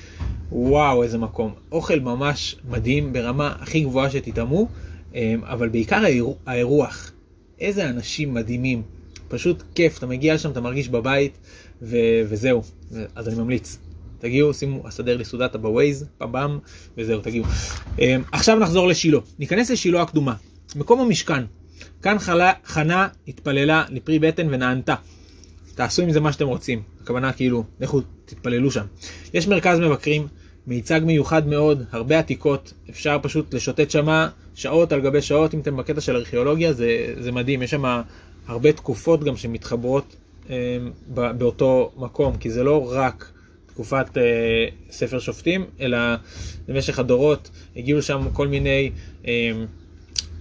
וואו, 0.52 1.02
איזה 1.02 1.18
מקום. 1.18 1.52
אוכל 1.72 2.00
ממש 2.00 2.56
מדהים, 2.70 3.12
ברמה 3.12 3.54
הכי 3.60 3.80
גבוהה 3.80 4.10
שתטעמו, 4.10 4.68
אמ, 5.14 5.40
אבל 5.44 5.68
בעיקר 5.68 6.02
האירוח. 6.46 7.12
איזה 7.60 7.88
אנשים 7.88 8.34
מדהימים. 8.34 8.82
פשוט 9.32 9.62
כיף, 9.74 9.98
אתה 9.98 10.06
מגיע 10.06 10.34
לשם, 10.34 10.50
אתה 10.50 10.60
מרגיש 10.60 10.88
בבית, 10.88 11.38
ו- 11.82 12.22
וזהו. 12.28 12.62
אז 13.14 13.28
אני 13.28 13.36
ממליץ. 13.36 13.78
תגיעו, 14.18 14.54
שימו, 14.54 14.88
אסדר 14.88 15.16
לי 15.16 15.24
סודתה 15.24 15.58
בווייז, 15.58 16.06
פבם, 16.18 16.58
וזהו, 16.96 17.20
תגיעו. 17.20 17.44
אמ, 17.98 18.22
עכשיו 18.32 18.58
נחזור 18.58 18.88
לשילה. 18.88 19.18
ניכנס 19.38 19.70
לשילה 19.70 20.02
הקדומה. 20.02 20.34
מקום 20.76 21.00
המשכן. 21.00 21.44
כאן 22.02 22.18
חלה, 22.18 22.52
חנה 22.64 23.08
התפללה 23.28 23.84
לפרי 23.90 24.18
בטן 24.18 24.46
ונענתה. 24.50 24.94
תעשו 25.74 26.02
עם 26.02 26.12
זה 26.12 26.20
מה 26.20 26.32
שאתם 26.32 26.46
רוצים. 26.46 26.82
הכוונה 27.02 27.32
כאילו, 27.32 27.64
לכו 27.80 28.00
תתפללו 28.24 28.70
שם. 28.70 28.84
יש 29.34 29.48
מרכז 29.48 29.78
מבקרים, 29.78 30.26
מיצג 30.66 31.00
מיוחד 31.04 31.46
מאוד, 31.46 31.84
הרבה 31.92 32.18
עתיקות, 32.18 32.72
אפשר 32.90 33.18
פשוט 33.22 33.54
לשוטט 33.54 33.90
שמה 33.90 34.28
שעות 34.54 34.92
על 34.92 35.00
גבי 35.00 35.22
שעות, 35.22 35.54
אם 35.54 35.60
אתם 35.60 35.76
בקטע 35.76 36.00
של 36.00 36.16
ארכיאולוגיה, 36.16 36.72
זה, 36.72 37.14
זה 37.20 37.32
מדהים, 37.32 37.62
יש 37.62 37.70
שם 37.70 38.02
הרבה 38.46 38.72
תקופות 38.72 39.24
גם 39.24 39.36
שמתחברות 39.36 40.16
אה, 40.50 40.78
באותו 41.14 41.92
מקום, 41.96 42.36
כי 42.36 42.50
זה 42.50 42.62
לא 42.64 42.92
רק 42.92 43.32
תקופת 43.66 44.18
אה, 44.18 44.22
ספר 44.90 45.18
שופטים, 45.18 45.64
אלא 45.80 45.98
במשך 46.68 46.98
הדורות 46.98 47.50
הגיעו 47.76 47.98
לשם 47.98 48.28
כל 48.32 48.48
מיני, 48.48 48.90
אה, 49.26 49.52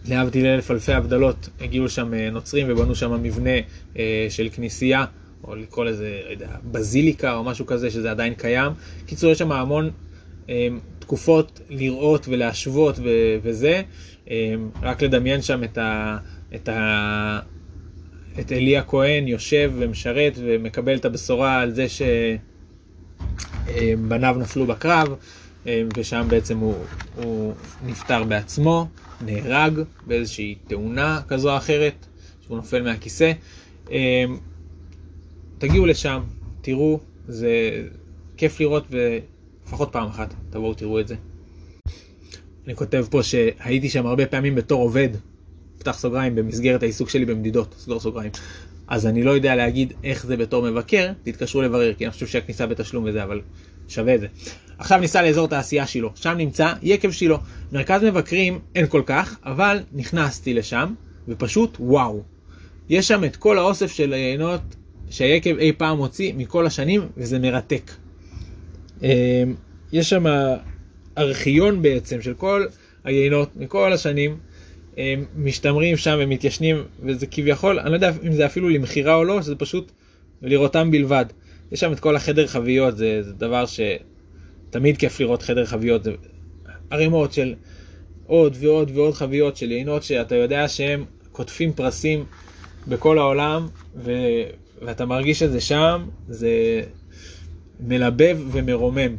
להבדיל 0.05 0.45
אלף 0.45 0.71
אלפי 0.71 0.93
הבדלות, 0.93 1.49
הגיעו 1.61 1.85
לשם 1.85 2.13
אה, 2.13 2.29
נוצרים 2.29 2.67
ובנו 2.69 2.95
שם 2.95 3.23
מבנה 3.23 3.57
אה, 3.97 4.27
של 4.29 4.49
כנסייה. 4.51 5.05
או 5.43 5.55
לקרוא 5.55 5.85
לזה, 5.85 6.19
לא 6.25 6.31
יודע, 6.31 6.49
בזיליקה 6.71 7.35
או 7.35 7.43
משהו 7.43 7.65
כזה, 7.65 7.91
שזה 7.91 8.11
עדיין 8.11 8.33
קיים. 8.33 8.71
קיצור, 9.05 9.31
יש 9.31 9.39
שם 9.39 9.51
המון 9.51 9.89
אה, 10.49 10.67
תקופות 10.99 11.61
לראות 11.69 12.27
ולהשוות 12.27 12.99
ו- 12.99 13.37
וזה. 13.43 13.81
רק 14.81 15.03
לדמיין 15.03 15.41
שם 15.41 15.63
את, 15.63 15.77
ה- 15.77 16.17
את, 16.55 16.69
ה- 16.69 17.39
את 18.39 18.51
אלי 18.51 18.77
הכהן 18.77 19.27
יושב 19.27 19.71
ומשרת 19.75 20.33
ומקבל 20.37 20.95
את 20.95 21.05
הבשורה 21.05 21.59
על 21.59 21.71
זה 21.71 21.85
שבניו 23.67 24.35
נפלו 24.39 24.65
בקרב, 24.65 25.07
אה, 25.67 25.83
ושם 25.97 26.27
בעצם 26.29 26.57
הוא, 26.57 26.75
הוא 27.15 27.53
נפטר 27.85 28.23
בעצמו, 28.23 28.87
נהרג 29.25 29.73
באיזושהי 30.07 30.55
תאונה 30.67 31.21
כזו 31.27 31.51
או 31.51 31.57
אחרת, 31.57 32.05
שהוא 32.41 32.57
נופל 32.57 32.83
מהכיסא. 32.83 33.31
אה, 33.91 34.25
תגיעו 35.57 35.85
לשם, 35.85 36.21
תראו, 36.61 36.99
זה 37.27 37.83
כיף 38.37 38.59
לראות 38.59 38.85
ולפחות 38.89 39.89
פעם 39.91 40.07
אחת 40.07 40.33
תבואו 40.49 40.73
תראו 40.73 40.99
את 40.99 41.07
זה. 41.07 41.15
אני 42.67 42.75
כותב 42.75 43.05
פה 43.09 43.23
שהייתי 43.23 43.89
שם 43.89 44.05
הרבה 44.05 44.25
פעמים 44.25 44.55
בתור 44.55 44.81
עובד, 44.81 45.09
פתח 45.81 45.99
סוגריים, 45.99 46.35
במסגרת 46.35 46.83
העיסוק 46.83 47.09
שלי 47.09 47.25
במדידות, 47.25 47.75
סגור 47.77 47.99
סוגריים. 47.99 48.31
אז 48.87 49.07
אני 49.07 49.23
לא 49.23 49.31
יודע 49.31 49.55
להגיד 49.55 49.93
איך 50.03 50.25
זה 50.25 50.37
בתור 50.37 50.69
מבקר, 50.71 51.11
תתקשרו 51.23 51.61
לברר, 51.61 51.93
כי 51.93 52.05
אני 52.05 52.11
חושב 52.11 52.27
שהכניסה 52.27 52.67
בתשלום 52.67 53.03
וזה, 53.07 53.23
אבל 53.23 53.41
שווה 53.87 54.15
את 54.15 54.19
זה. 54.19 54.27
עכשיו 54.77 54.99
ניסע 54.99 55.21
לאזור 55.21 55.47
תעשייה 55.47 55.87
שילה, 55.87 56.07
שם 56.15 56.33
נמצא 56.37 56.73
יקב 56.81 57.11
שילה. 57.11 57.37
מרכז 57.71 58.03
מבקרים 58.03 58.59
אין 58.75 58.87
כל 58.87 59.01
כך, 59.05 59.37
אבל 59.45 59.79
נכנסתי 59.93 60.53
לשם, 60.53 60.93
ופשוט 61.27 61.77
וואו. 61.79 62.23
יש 62.89 63.07
שם 63.07 63.23
את 63.23 63.35
כל 63.35 63.57
האוסף 63.57 63.91
של 63.91 64.13
היינות 64.13 64.61
שהיקב 65.09 65.57
אי 65.57 65.71
פעם 65.77 65.97
הוציא 65.97 66.33
מכל 66.37 66.65
השנים, 66.65 67.01
וזה 67.17 67.39
מרתק. 67.39 67.91
אמ, 69.03 69.07
יש 69.91 70.09
שם 70.09 70.25
ארכיון 71.17 71.81
בעצם 71.81 72.21
של 72.21 72.33
כל 72.33 72.65
היינות 73.03 73.55
מכל 73.55 73.93
השנים, 73.93 74.37
משתמרים 75.35 75.97
שם 75.97 76.17
ומתיישנים, 76.19 76.83
וזה 77.03 77.27
כביכול, 77.27 77.79
אני 77.79 77.89
לא 77.89 77.95
יודע 77.95 78.11
אם 78.23 78.31
זה 78.31 78.45
אפילו 78.45 78.69
למכירה 78.69 79.15
או 79.15 79.23
לא, 79.23 79.41
שזה 79.41 79.55
פשוט 79.55 79.91
לראותם 80.41 80.91
בלבד. 80.91 81.25
יש 81.71 81.79
שם 81.79 81.91
את 81.91 81.99
כל 81.99 82.15
החדר 82.15 82.47
חביות, 82.47 82.97
זה, 82.97 83.23
זה 83.23 83.33
דבר 83.33 83.63
שתמיד 83.65 84.97
כיף 84.97 85.19
לראות 85.19 85.41
חדר 85.41 85.65
חביות, 85.65 86.03
זה 86.03 86.11
ערימות 86.89 87.33
של 87.33 87.53
עוד 88.27 88.57
ועוד 88.59 88.91
ועוד 88.93 89.13
חביות 89.13 89.57
של 89.57 89.71
יינות 89.71 90.03
שאתה 90.03 90.35
יודע 90.35 90.67
שהם 90.67 91.05
קוטפים 91.31 91.73
פרסים 91.73 92.25
בכל 92.87 93.17
העולם, 93.17 93.67
ו, 93.95 94.11
ואתה 94.81 95.05
מרגיש 95.05 95.43
את 95.43 95.51
זה 95.51 95.61
שם, 95.61 96.05
זה 96.27 96.81
מלבב 97.79 98.39
ומרומם. 98.51 99.15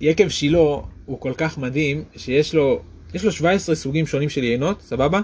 יקב 0.00 0.28
שילה 0.28 0.58
הוא 1.06 1.20
כל 1.20 1.32
כך 1.36 1.58
מדהים, 1.58 2.04
שיש 2.16 2.54
לו, 2.54 2.82
יש 3.14 3.24
לו 3.24 3.32
17 3.32 3.74
סוגים 3.74 4.06
שונים 4.06 4.28
של 4.28 4.44
יינות, 4.44 4.82
סבבה? 4.82 5.20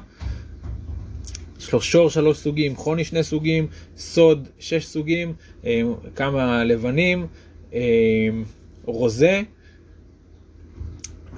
יש 1.61 1.73
לו 1.73 1.81
שור 1.81 2.11
שלוש 2.11 2.39
סוגים, 2.39 2.77
חוני 2.77 3.05
שני 3.05 3.23
סוגים, 3.25 3.67
סוד 3.97 4.49
שש 4.59 4.87
סוגים, 4.87 5.33
אה, 5.65 5.81
כמה 6.17 6.65
לבנים, 6.65 7.27
אה, 7.75 7.81
רוזה, 8.85 9.43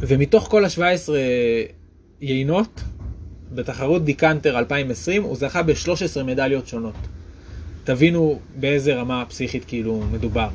ומתוך 0.00 0.48
כל 0.50 0.64
ה-17 0.64 1.12
יינות, 2.20 2.80
בתחרות 3.54 4.04
דיקנטר 4.04 4.58
2020, 4.58 5.22
הוא 5.22 5.36
זכה 5.36 5.62
ב-13 5.62 6.22
מדליות 6.22 6.66
שונות. 6.66 6.94
תבינו 7.84 8.40
באיזה 8.60 8.94
רמה 8.94 9.24
פסיכית 9.28 9.64
כאילו 9.64 10.02
מדובר. 10.12 10.48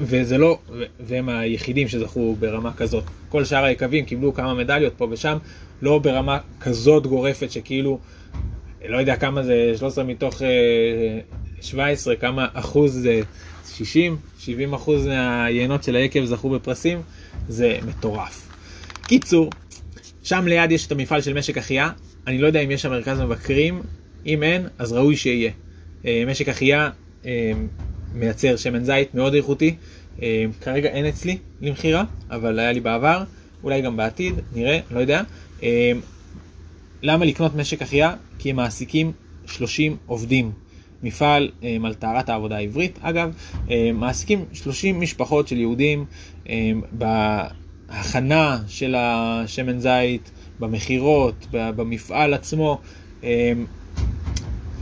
וזה 0.00 0.38
לא, 0.38 0.58
והם 1.00 1.28
היחידים 1.28 1.88
שזכו 1.88 2.36
ברמה 2.38 2.72
כזאת. 2.72 3.04
כל 3.28 3.44
שאר 3.44 3.64
היקבים 3.64 4.04
קיבלו 4.04 4.34
כמה 4.34 4.54
מדליות 4.54 4.92
פה 4.96 5.08
ושם, 5.10 5.38
לא 5.82 5.98
ברמה 5.98 6.38
כזאת 6.60 7.06
גורפת 7.06 7.50
שכאילו, 7.50 7.98
לא 8.88 8.96
יודע 8.96 9.16
כמה 9.16 9.42
זה 9.42 9.72
13 9.76 10.04
מתוך 10.04 10.42
17, 11.60 12.14
אה, 12.14 12.20
כמה 12.20 12.46
אחוז 12.52 12.92
זה 12.92 13.20
60, 13.76 14.16
70 14.38 14.74
אחוז 14.74 15.06
מהיינות 15.06 15.84
של 15.84 15.96
היקב 15.96 16.24
זכו 16.24 16.50
בפרסים, 16.50 17.02
זה 17.48 17.78
מטורף. 17.86 18.48
קיצור, 19.02 19.50
שם 20.22 20.46
ליד 20.46 20.70
יש 20.70 20.86
את 20.86 20.92
המפעל 20.92 21.20
של 21.20 21.38
משק 21.38 21.58
אחיה, 21.58 21.90
אני 22.26 22.38
לא 22.38 22.46
יודע 22.46 22.60
אם 22.60 22.70
יש 22.70 22.82
שם 22.82 22.90
מרכז 22.90 23.20
מבקרים, 23.20 23.82
אם 24.26 24.42
אין, 24.42 24.66
אז 24.78 24.92
ראוי 24.92 25.16
שיהיה. 25.16 25.50
אה, 26.06 26.24
משק 26.26 26.48
אחיה 26.48 26.90
אה, 27.26 27.52
מייצר 28.14 28.56
שמן 28.56 28.84
זית 28.84 29.14
מאוד 29.14 29.34
איכותי. 29.34 29.74
אה, 30.22 30.44
כרגע 30.60 30.88
אין 30.88 31.06
אצלי 31.06 31.38
למכירה, 31.60 32.04
אבל 32.30 32.58
היה 32.58 32.72
לי 32.72 32.80
בעבר, 32.80 33.24
אולי 33.64 33.82
גם 33.82 33.96
בעתיד, 33.96 34.34
נראה, 34.54 34.80
לא 34.90 35.00
יודע. 35.00 35.22
אה, 35.62 35.92
למה 37.02 37.24
לקנות 37.24 37.54
משק 37.54 37.82
אחיה? 37.82 38.14
כי 38.38 38.50
הם 38.50 38.56
מעסיקים 38.56 39.12
30 39.46 39.96
עובדים. 40.06 40.52
מפעל 41.02 41.50
אה, 41.62 41.76
על 41.84 41.94
טהרת 41.94 42.28
העבודה 42.28 42.56
העברית, 42.56 42.98
אגב, 43.02 43.34
מעסיקים 43.94 44.44
30 44.52 45.00
משפחות 45.00 45.48
של 45.48 45.56
יהודים 45.56 46.04
בהכנה 46.92 48.58
של 48.68 48.94
השמן 48.98 49.78
זית, 49.78 50.30
במכירות, 50.60 51.46
במפעל 51.50 52.34
עצמו, 52.34 52.80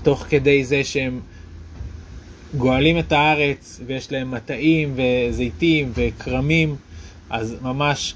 תוך 0.02 0.26
כדי 0.28 0.64
זה 0.64 0.84
שהם 0.84 1.20
גואלים 2.56 2.98
את 2.98 3.12
הארץ 3.12 3.80
ויש 3.86 4.12
להם 4.12 4.30
מטעים 4.30 4.94
וזיתים 4.96 5.92
וכרמים, 5.94 6.76
אז 7.30 7.56
ממש 7.62 8.14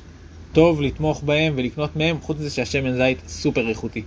טוב 0.52 0.82
לתמוך 0.82 1.22
בהם 1.22 1.52
ולקנות 1.56 1.96
מהם, 1.96 2.20
חוץ 2.20 2.38
מזה 2.38 2.50
שהשמן 2.50 2.96
זית 2.96 3.18
סופר 3.28 3.68
איכותי. 3.68 4.02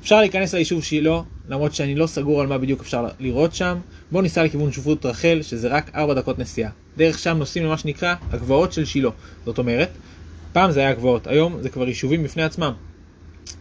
אפשר 0.00 0.20
להיכנס 0.20 0.54
ליישוב 0.54 0.84
שילה, 0.84 1.20
למרות 1.48 1.74
שאני 1.74 1.94
לא 1.94 2.06
סגור 2.06 2.40
על 2.40 2.46
מה 2.46 2.58
בדיוק 2.58 2.80
אפשר 2.80 3.06
לראות 3.20 3.54
שם. 3.54 3.78
בואו 4.12 4.22
ניסע 4.22 4.44
לכיוון 4.44 4.72
שופרות 4.72 5.06
רחל, 5.06 5.38
שזה 5.42 5.68
רק 5.68 5.90
4 5.94 6.14
דקות 6.14 6.38
נסיעה. 6.38 6.70
דרך 6.96 7.18
שם 7.18 7.36
נוסעים 7.38 7.64
למה 7.64 7.78
שנקרא 7.78 8.14
הגבעות 8.30 8.72
של 8.72 8.84
שילה. 8.84 9.10
זאת 9.44 9.58
אומרת, 9.58 9.88
פעם 10.52 10.70
זה 10.70 10.80
היה 10.80 10.92
גבעות, 10.92 11.26
היום 11.26 11.62
זה 11.62 11.68
כבר 11.68 11.88
יישובים 11.88 12.22
בפני 12.22 12.42
עצמם. 12.42 12.72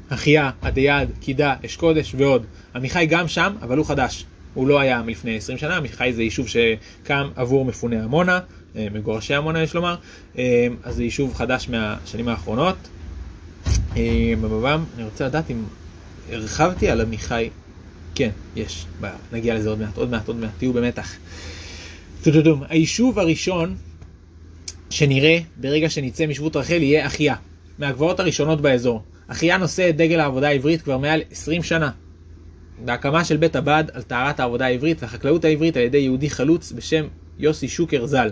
אחיה, 0.10 0.52
עדיעד, 0.62 1.10
קידה, 1.20 1.56
אש 1.66 1.76
קודש 1.76 2.16
ועוד. 2.18 2.46
עמיחי 2.76 3.06
גם 3.06 3.28
שם, 3.28 3.56
אבל 3.62 3.78
הוא 3.78 3.86
חדש. 3.86 4.26
הוא 4.58 4.68
לא 4.68 4.80
היה 4.80 5.02
מלפני 5.02 5.38
20 5.38 5.58
שנה, 5.58 5.78
עמיחי 5.78 6.12
זה 6.16 6.24
יישוב 6.24 6.48
שקם 6.48 7.28
עבור 7.36 7.66
מפוני 7.66 8.00
עמונה, 8.00 8.40
אה, 8.76 8.88
מגורשי 8.94 9.34
עמונה 9.34 9.64
יש 9.64 9.74
לומר, 9.74 9.96
אה, 10.38 10.68
אז 10.84 10.96
זה 10.96 11.04
יישוב 11.04 11.34
חדש 11.34 11.70
מהשנים 11.70 12.28
האחרונות. 12.28 12.76
אה, 13.98 14.34
בבבם, 14.42 14.84
אני 14.96 15.04
רוצה 15.04 15.26
לדעת 15.26 15.52
אם 15.52 15.64
הרחבתי 16.32 16.90
על 16.90 17.02
עמיחי, 17.02 17.50
כן, 18.16 18.30
יש, 18.56 18.86
נגיע 19.32 19.56
לזה 19.56 19.70
עוד 19.70 19.80
מעט, 19.80 19.98
עוד 19.98 20.10
מעט, 20.10 20.28
עוד 20.28 20.38
מעט, 20.38 20.52
תהיו 20.58 20.74
במתח. 20.74 21.16
טוטוטום, 22.24 22.64
היישוב 22.70 23.20
הראשון 23.20 23.76
שנראה 24.90 25.40
ברגע 25.58 25.90
שנצא 25.90 26.28
משבות 26.28 26.56
רחל 26.56 26.82
יהיה 26.82 27.08
אחיה, 27.08 27.36
מהגבעות 27.80 28.20
הראשונות 28.20 28.62
באזור. 28.62 29.02
אחיה 29.28 29.58
נושא 29.58 29.90
את 29.90 29.98
דגל 29.98 30.20
העבודה 30.20 30.48
העברית 30.48 30.82
כבר 30.82 30.98
מעל 30.98 31.22
20 31.32 31.64
שנה. 31.64 31.92
בהקמה 32.86 33.26
של 33.26 33.38
בית 33.38 33.56
הבד 33.56 33.84
על 33.94 34.02
טהרת 34.02 34.40
העבודה 34.40 34.66
העברית 34.66 35.02
והחקלאות 35.02 35.46
העברית 35.46 35.78
על 35.78 35.84
ידי 35.84 35.98
יהודי 35.98 36.30
חלוץ 36.30 36.72
בשם 36.72 37.06
יוסי 37.40 37.68
שוקר 37.68 38.06
ז"ל. 38.06 38.30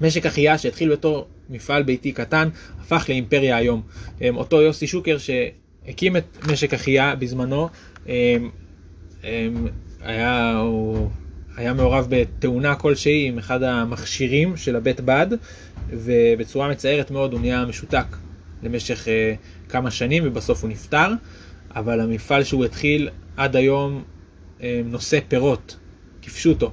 משק 0.00 0.26
אחיה 0.26 0.58
שהתחיל 0.58 0.92
בתור 0.92 1.26
מפעל 1.50 1.82
ביתי 1.82 2.12
קטן, 2.12 2.48
הפך 2.80 3.04
לאימפריה 3.08 3.56
היום. 3.56 3.82
אמ, 4.20 4.36
אותו 4.36 4.60
יוסי 4.60 4.86
שוקר 4.86 5.16
שהקים 5.18 6.16
את 6.16 6.24
משק 6.52 6.74
אחיה 6.74 7.14
בזמנו, 7.14 7.68
אמ, 8.06 8.12
אמ, 9.24 9.66
היה, 10.02 10.56
הוא 10.56 11.10
היה 11.56 11.74
מעורב 11.74 12.06
בתאונה 12.10 12.74
כלשהי 12.74 13.28
עם 13.28 13.38
אחד 13.38 13.62
המכשירים 13.62 14.56
של 14.56 14.76
הבית 14.76 15.00
בד, 15.00 15.26
ובצורה 15.90 16.68
מצערת 16.68 17.10
מאוד 17.10 17.32
הוא 17.32 17.40
נהיה 17.40 17.64
משותק 17.64 18.16
למשך 18.62 19.08
אה, 19.08 19.34
כמה 19.68 19.90
שנים 19.90 20.22
ובסוף 20.26 20.62
הוא 20.62 20.70
נפטר. 20.70 21.12
אבל 21.76 22.00
המפעל 22.00 22.44
שהוא 22.44 22.64
התחיל 22.64 23.08
עד 23.36 23.56
היום 23.56 24.02
אה, 24.62 24.80
נושא 24.84 25.18
פירות, 25.28 25.76
כפשוטו. 26.22 26.72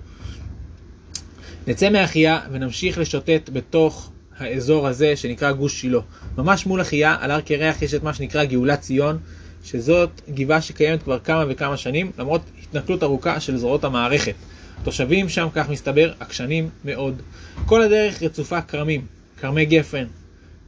נצא 1.67 1.89
מאחייה 1.89 2.39
ונמשיך 2.51 2.97
לשוטט 2.97 3.49
בתוך 3.53 4.11
האזור 4.37 4.87
הזה 4.87 5.15
שנקרא 5.15 5.51
גוש 5.51 5.81
שילה. 5.81 5.99
ממש 6.37 6.65
מול 6.65 6.81
אחייה, 6.81 7.17
על 7.19 7.31
הר 7.31 7.41
קרח 7.41 7.81
יש 7.81 7.93
את 7.93 8.03
מה 8.03 8.13
שנקרא 8.13 8.43
גאולת 8.43 8.81
ציון, 8.81 9.17
שזאת 9.63 10.21
גבעה 10.29 10.61
שקיימת 10.61 11.03
כבר 11.03 11.19
כמה 11.19 11.45
וכמה 11.49 11.77
שנים, 11.77 12.11
למרות 12.17 12.41
התנכלות 12.63 13.03
ארוכה 13.03 13.39
של 13.39 13.57
זרועות 13.57 13.83
המערכת. 13.83 14.33
התושבים 14.81 15.29
שם, 15.29 15.47
כך 15.53 15.69
מסתבר, 15.69 16.13
עקשנים 16.19 16.69
מאוד. 16.85 17.21
כל 17.65 17.81
הדרך 17.81 18.23
רצופה 18.23 18.61
כרמים, 18.61 19.05
כרמי 19.41 19.65
גפן, 19.65 20.05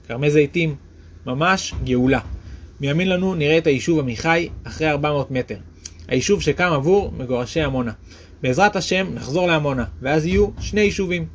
כרמי 0.08 0.32
זיתים, 0.32 0.76
ממש 1.26 1.74
גאולה. 1.84 2.20
מימין 2.82 3.10
לנו 3.10 3.36
נראה 3.36 3.58
את 3.58 3.68
היישוב 3.68 4.00
עמיחי 4.00 4.50
אחרי 4.64 4.90
400 4.90 5.32
מטר. 5.32 5.58
היישוב 6.08 6.42
שקם 6.42 6.72
עבור 6.74 7.12
מגורשי 7.18 7.62
עמונה. 7.62 7.92
בעזרת 8.42 8.76
השם 8.76 9.08
נחזור 9.14 9.48
לעמונה, 9.48 9.86
ואז 10.02 10.26
יהיו 10.26 10.48
שני 10.60 10.82
יישובים. 10.82 11.26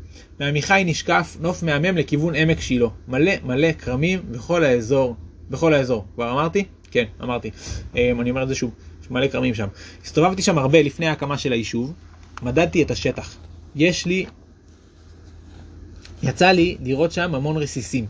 מעמיחי 0.41 0.83
נשקף 0.87 1.37
נוף 1.41 1.63
מהמם 1.63 1.97
לכיוון 1.97 2.35
עמק 2.35 2.61
שילה. 2.61 2.89
מלא 3.09 3.33
מלא 3.45 3.73
כרמים 3.73 4.21
בכל 4.31 4.65
האזור. 4.65 5.17
בכל 5.51 5.75
האזור. 5.75 6.05
כבר 6.15 6.31
אמרתי? 6.33 6.65
כן, 6.91 7.05
אמרתי. 7.23 7.51
אמ, 7.97 8.21
אני 8.21 8.31
אומר 8.31 8.43
את 8.43 8.49
זה 8.49 8.55
שוב, 8.55 8.71
יש 9.03 9.11
מלא 9.11 9.29
כרמים 9.29 9.55
שם. 9.55 9.67
הסתובבתי 10.05 10.43
שם 10.43 10.59
הרבה 10.59 10.83
לפני 10.83 11.07
ההקמה 11.07 11.39
של 11.39 11.53
היישוב, 11.53 11.93
מדדתי 12.43 12.83
את 12.83 12.91
השטח. 12.91 13.37
יש 13.77 14.07
לי... 14.07 14.27
יצא 16.23 16.51
לי 16.51 16.77
לראות 16.85 17.13
שם 17.13 17.35
המון 17.35 17.57
רסיסים. 17.57 18.07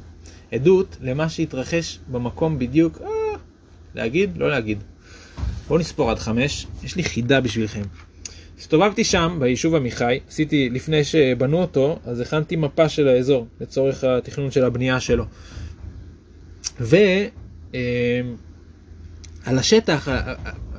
עדות 0.53 0.97
למה 1.01 1.29
שהתרחש 1.29 1.99
במקום 2.09 2.59
בדיוק, 2.59 2.99
אה, 3.03 3.09
להגיד? 3.95 4.31
לא 4.37 4.51
להגיד. 4.51 4.79
בואו 5.69 5.79
נספור 5.79 6.11
עד 6.11 6.19
חמש, 6.19 6.67
יש 6.85 6.97
לי 6.97 7.05
חידה 7.05 7.41
בשבילכם. 7.41 7.83
הסתובבתי 8.59 9.05
שם, 9.05 9.37
ביישוב 9.41 9.75
עמיחי, 9.75 10.19
עשיתי, 10.29 10.71
לפני 10.71 11.05
שבנו 11.05 11.61
אותו, 11.61 11.99
אז 12.05 12.21
הכנתי 12.21 12.57
מפה 12.57 12.89
של 12.89 13.09
האזור, 13.09 13.47
לצורך 13.61 14.05
התכנון 14.05 14.51
של 14.51 14.65
הבנייה 14.65 15.01
שלו. 15.01 15.25
ועל 16.81 17.29
אמ, 17.75 17.79
השטח, 19.47 20.09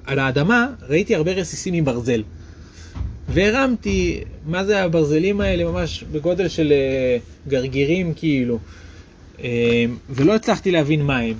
על 0.05 0.19
האדמה, 0.19 0.67
ראיתי 0.89 1.15
הרבה 1.15 1.31
רסיסים 1.31 1.73
מברזל. 1.73 2.23
והרמתי, 3.29 4.23
מה 4.45 4.65
זה 4.65 4.83
הברזלים 4.83 5.41
האלה, 5.41 5.63
ממש 5.63 6.03
בגודל 6.11 6.47
של 6.47 6.71
אה, 6.71 7.17
גרגירים 7.47 8.13
כאילו, 8.13 8.59
אה, 9.43 9.85
ולא 10.09 10.35
הצלחתי 10.35 10.71
להבין 10.71 11.01
מה 11.01 11.17
הם. 11.17 11.35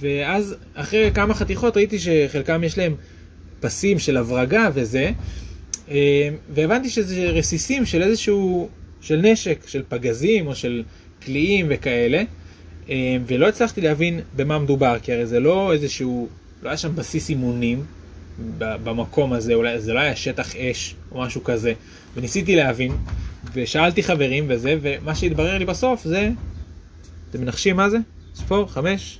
ואז 0.00 0.54
אחרי 0.74 1.10
כמה 1.14 1.34
חתיכות 1.34 1.76
ראיתי 1.76 1.98
שחלקם 1.98 2.64
יש 2.64 2.78
להם 2.78 2.94
פסים 3.60 3.98
של 3.98 4.16
הברגה 4.16 4.68
וזה, 4.74 5.10
אה, 5.90 6.28
והבנתי 6.54 6.90
שזה 6.90 7.26
רסיסים 7.26 7.86
של 7.86 8.02
איזשהו, 8.02 8.68
של 9.00 9.20
נשק, 9.20 9.58
של 9.66 9.82
פגזים 9.88 10.46
או 10.46 10.54
של 10.54 10.82
קליעים 11.20 11.66
וכאלה, 11.68 12.22
ולא 13.26 13.48
הצלחתי 13.48 13.80
להבין 13.80 14.20
במה 14.36 14.58
מדובר, 14.58 14.96
כי 15.02 15.12
הרי 15.12 15.26
זה 15.26 15.40
לא 15.40 15.72
איזשהו, 15.72 16.28
לא 16.62 16.68
היה 16.68 16.76
שם 16.76 16.96
בסיס 16.96 17.28
אימונים, 17.28 17.84
במקום 18.58 19.32
הזה, 19.32 19.54
אולי 19.54 19.80
זה 19.80 19.92
לא 19.92 20.00
היה 20.00 20.16
שטח 20.16 20.56
אש 20.56 20.94
או 21.12 21.20
משהו 21.20 21.44
כזה. 21.44 21.72
וניסיתי 22.14 22.56
להבין, 22.56 22.92
ושאלתי 23.54 24.02
חברים 24.02 24.44
וזה, 24.48 24.76
ומה 24.82 25.14
שהתברר 25.14 25.58
לי 25.58 25.64
בסוף 25.64 26.04
זה, 26.04 26.30
אתם 27.30 27.40
מנחשים 27.40 27.76
מה 27.76 27.90
זה? 27.90 27.98
ספור, 28.34 28.72
חמש, 28.72 29.18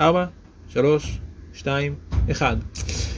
ארבע, 0.00 0.24
שלוש, 0.68 1.18
שתיים, 1.54 1.94
אחד. 2.30 2.56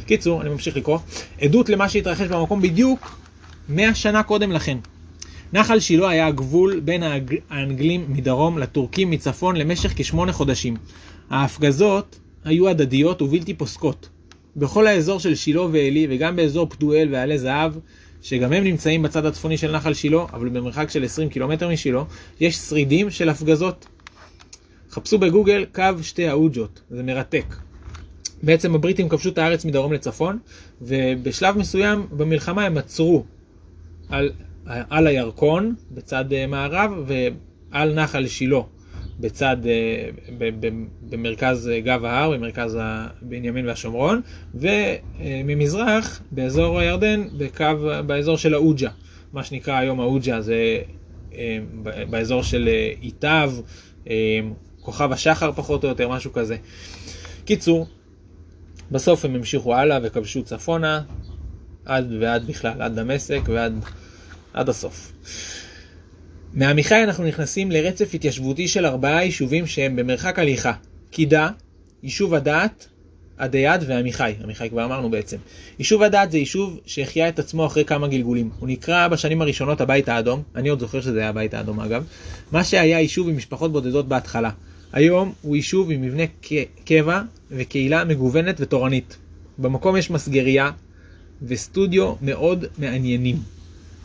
קיצור, 0.07 0.43
אני 0.43 0.51
ממשיך 0.51 0.77
לקרוא. 0.77 0.99
עדות 1.41 1.69
למה 1.69 1.89
שהתרחש 1.89 2.27
במקום 2.27 2.63
בדיוק 2.63 3.21
100 3.69 3.95
שנה 3.95 4.23
קודם 4.23 4.53
לכן. 4.53 4.79
נחל 5.53 5.81
שילה 5.81 6.09
היה 6.09 6.27
הגבול 6.27 6.81
בין 6.81 7.03
האנגלים 7.51 8.05
מדרום 8.09 8.59
לטורקים 8.59 9.11
מצפון 9.11 9.57
למשך 9.57 9.93
כשמונה 9.97 10.33
חודשים. 10.33 10.77
ההפגזות 11.31 12.19
היו 12.45 12.69
הדדיות 12.69 13.23
ובלתי 13.23 13.55
פוסקות. 13.55 14.09
בכל 14.57 14.87
האזור 14.87 15.21
של 15.21 15.35
שילה 15.35 15.63
ועלי, 15.63 16.07
וגם 16.11 16.37
באזור 16.37 16.67
פדואל 16.69 17.09
ועלי 17.13 17.39
זהב, 17.39 17.73
שגם 18.23 18.53
הם 18.53 18.65
נמצאים 18.65 19.03
בצד 19.03 19.27
הצפוני 19.27 19.57
של 19.59 19.77
נחל 19.77 19.95
שילה, 19.95 20.23
אבל 20.33 20.49
במרחק 20.49 20.91
של 20.91 21.05
20 21.05 21.29
קילומטר 21.29 21.69
משילה, 21.69 22.03
יש 22.41 22.57
שרידים 22.57 23.11
של 23.11 23.29
הפגזות. 23.29 23.87
חפשו 24.91 25.19
בגוגל 25.19 25.65
קו 25.75 25.85
שתי 26.03 26.29
האוג'ות, 26.29 26.83
זה 26.91 27.03
מרתק. 27.03 27.45
בעצם 28.43 28.75
הבריטים 28.75 29.09
כבשו 29.09 29.29
את 29.29 29.39
הארץ 29.39 29.65
מדרום 29.65 29.93
לצפון, 29.93 30.39
ובשלב 30.83 31.59
מסוים 31.59 32.07
במלחמה 32.13 32.65
הם 32.65 32.79
עצרו 32.79 33.25
על, 34.09 34.31
על 34.67 35.07
הירקון 35.07 35.75
בצד 35.91 36.33
אה, 36.33 36.47
מערב 36.47 36.91
ועל 37.07 37.95
נחל 37.95 38.27
שילה 38.27 38.61
בצד, 39.21 39.57
אה, 39.67 40.11
במרכז 41.11 41.69
אה, 41.69 41.81
גב 41.81 42.05
ההר, 42.05 42.31
במרכז 42.31 42.79
בנימין 43.23 43.67
והשומרון, 43.67 44.21
וממזרח, 44.55 46.23
באזור 46.31 46.79
הירדן, 46.79 47.25
בקו, 47.39 47.65
באזור 48.07 48.37
של 48.37 48.55
האוג'ה, 48.55 48.91
מה 49.33 49.45
שנקרא 49.45 49.75
היום 49.75 50.01
האוג'ה, 50.01 50.41
זה 50.41 50.79
באזור 52.11 52.43
של 52.43 52.69
איתיו, 53.03 53.53
כוכב 54.91 55.13
השחר 55.13 55.53
פחות 55.53 55.85
או 55.85 55.89
יותר, 55.89 56.09
משהו 56.09 56.33
כזה. 56.33 56.57
קיצור, 57.45 57.87
בסוף 58.91 59.25
הם 59.25 59.35
המשיכו 59.35 59.75
הלאה 59.75 59.99
וכבשו 60.03 60.43
צפונה, 60.43 61.03
עד 61.85 62.13
ועד 62.21 62.47
בכלל, 62.47 62.83
עד 62.83 62.99
דמשק 62.99 63.41
ועד 63.47 63.85
עד 64.53 64.69
הסוף. 64.69 65.13
מעמיחי 66.55 67.05
אנחנו 67.05 67.25
נכנסים 67.25 67.71
לרצף 67.71 68.15
התיישבותי 68.15 68.69
של 68.69 68.87
ארבעה 68.87 69.25
יישובים 69.25 69.67
שהם 69.67 69.97
במרחק 69.97 70.39
הליכה. 70.39 70.73
קידה, 71.11 71.49
יישוב 72.03 72.35
הדעת, 72.35 72.89
עדיעד 73.37 73.85
ועמיחי. 73.89 74.33
עמיחי 74.43 74.71
כבר 74.71 74.85
אמרנו 74.85 75.11
בעצם. 75.11 75.37
יישוב 75.79 76.03
הדעת 76.03 76.31
זה 76.31 76.39
יישוב 76.39 76.81
שהחיה 76.87 77.29
את 77.29 77.39
עצמו 77.39 77.67
אחרי 77.67 77.85
כמה 77.85 78.09
גלגולים. 78.09 78.51
הוא 78.59 78.69
נקרא 78.69 79.09
בשנים 79.09 79.43
הראשונות 79.43 79.81
הבית 79.81 80.09
האדום, 80.09 80.43
אני 80.55 80.69
עוד 80.69 80.81
זוכר 80.81 81.01
שזה 81.01 81.19
היה 81.19 81.29
הבית 81.29 81.55
האדום 81.55 81.81
אגב. 81.81 82.05
מה 82.53 82.65
שהיה 82.65 83.01
יישוב 83.01 83.29
עם 83.29 83.37
משפחות 83.37 83.73
בודדות 83.73 84.09
בהתחלה. 84.09 84.51
היום 84.93 85.33
הוא 85.43 85.57
יישוב 85.57 85.91
עם 85.91 86.03
מבנה 86.03 86.23
קבע 86.85 87.23
וקהילה 87.51 88.05
מגוונת 88.05 88.57
ותורנית. 88.61 89.17
במקום 89.59 89.97
יש 89.97 90.11
מסגריה 90.11 90.71
וסטודיו 91.43 92.15
מאוד 92.23 92.65
מעניינים. 92.79 93.37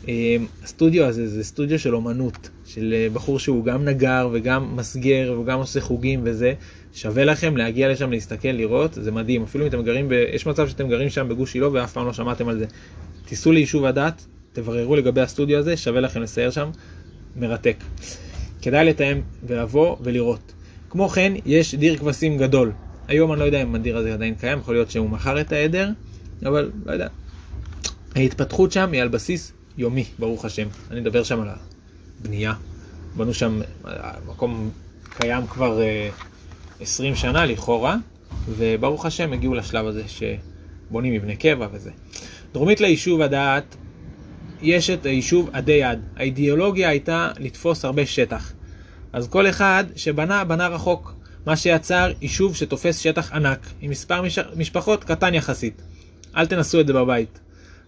אמ, 0.08 0.46
הסטודיו 0.62 1.04
הזה 1.04 1.28
זה 1.28 1.44
סטודיו 1.44 1.78
של 1.78 1.94
אומנות, 1.94 2.50
של 2.66 2.94
אה, 2.96 3.08
בחור 3.12 3.38
שהוא 3.38 3.64
גם 3.64 3.84
נגר 3.84 4.28
וגם 4.32 4.76
מסגר 4.76 5.38
וגם 5.40 5.58
עושה 5.58 5.80
חוגים 5.80 6.20
וזה, 6.24 6.52
שווה 6.94 7.24
לכם 7.24 7.56
להגיע 7.56 7.88
לשם 7.88 8.10
להסתכל, 8.10 8.48
לראות, 8.48 8.94
זה 8.94 9.12
מדהים, 9.12 9.42
אפילו 9.42 9.64
אם 9.64 9.68
אתם 9.68 9.82
גרים, 9.82 10.08
ב... 10.08 10.12
יש 10.12 10.46
מצב 10.46 10.68
שאתם 10.68 10.88
גרים 10.88 11.10
שם 11.10 11.28
בגוש 11.28 11.52
שילה 11.52 11.68
ואף 11.72 11.92
פעם 11.92 12.06
לא 12.06 12.12
שמעתם 12.12 12.48
על 12.48 12.58
זה. 12.58 12.66
תיסעו 13.24 13.52
ליישוב 13.52 13.84
הדת, 13.84 14.26
תבררו 14.52 14.96
לגבי 14.96 15.20
הסטודיו 15.20 15.58
הזה, 15.58 15.76
שווה 15.76 16.00
לכם 16.00 16.22
לסייר 16.22 16.50
שם, 16.50 16.70
מרתק. 17.36 17.76
כדאי 18.62 18.84
לתאם 18.84 19.20
ולבוא 19.46 19.96
ולראות. 20.00 20.52
כמו 20.96 21.08
כן, 21.08 21.32
יש 21.46 21.74
דיר 21.74 21.96
כבשים 21.98 22.38
גדול. 22.38 22.72
היום 23.08 23.32
אני 23.32 23.40
לא 23.40 23.44
יודע 23.44 23.62
אם 23.62 23.74
הדיר 23.74 23.96
הזה 23.96 24.14
עדיין 24.14 24.34
קיים, 24.34 24.58
יכול 24.58 24.74
להיות 24.74 24.90
שהוא 24.90 25.10
מכר 25.10 25.40
את 25.40 25.52
העדר, 25.52 25.90
אבל 26.46 26.70
לא 26.86 26.92
יודע. 26.92 27.08
ההתפתחות 28.14 28.72
שם 28.72 28.92
היא 28.92 29.02
על 29.02 29.08
בסיס 29.08 29.52
יומי, 29.78 30.04
ברוך 30.18 30.44
השם. 30.44 30.68
אני 30.90 31.00
אדבר 31.00 31.22
שם 31.22 31.40
על 31.40 31.48
הבנייה. 32.20 32.54
בנו 33.16 33.34
שם, 33.34 33.60
המקום 33.84 34.70
קיים 35.10 35.46
כבר 35.46 35.80
uh, 36.80 36.82
20 36.82 37.14
שנה 37.14 37.46
לכאורה, 37.46 37.96
וברוך 38.48 39.06
השם 39.06 39.32
הגיעו 39.32 39.54
לשלב 39.54 39.86
הזה 39.86 40.02
שבונים 40.08 41.14
מבנה 41.14 41.36
קבע 41.36 41.68
וזה. 41.72 41.90
דרומית 42.52 42.80
ליישוב 42.80 43.20
הדעת 43.20 43.76
יש 44.62 44.90
את 44.90 45.06
היישוב 45.06 45.50
עדי 45.52 45.72
יד. 45.72 45.98
האידיאולוגיה 46.16 46.88
הייתה 46.88 47.30
לתפוס 47.38 47.84
הרבה 47.84 48.06
שטח. 48.06 48.55
אז 49.16 49.28
כל 49.28 49.48
אחד 49.48 49.84
שבנה, 49.96 50.44
בנה 50.44 50.68
רחוק. 50.68 51.14
מה 51.46 51.56
שיצר 51.56 52.12
יישוב 52.22 52.56
שתופס 52.56 52.98
שטח 52.98 53.32
ענק, 53.32 53.58
עם 53.80 53.90
מספר 53.90 54.22
מש... 54.22 54.38
משפחות 54.56 55.04
קטן 55.04 55.34
יחסית. 55.34 55.82
אל 56.36 56.46
תנסו 56.46 56.80
את 56.80 56.86
זה 56.86 56.92
בבית. 56.92 57.38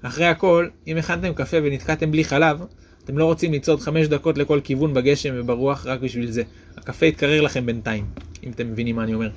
אחרי 0.03 0.27
הכל, 0.27 0.69
אם 0.87 0.97
הכנתם 0.97 1.35
קפה 1.35 1.57
ונתקעתם 1.63 2.11
בלי 2.11 2.25
חלב, 2.25 2.61
אתם 3.05 3.19
לא 3.19 3.25
רוצים 3.25 3.53
לצעוד 3.53 3.81
חמש 3.81 4.07
דקות 4.07 4.39
לכל 4.39 4.61
כיוון 4.65 4.95
בגשם 4.95 5.35
וברוח 5.37 5.87
רק 5.87 6.01
בשביל 6.01 6.31
זה. 6.31 6.43
הקפה 6.77 7.07
יתקרר 7.07 7.41
לכם 7.41 7.67
בינתיים, 7.67 8.07
אם 8.45 8.51
אתם 8.51 8.73
מבינים 8.73 8.97
מה 8.97 9.03
אני 9.03 9.15
אומר. 9.15 9.31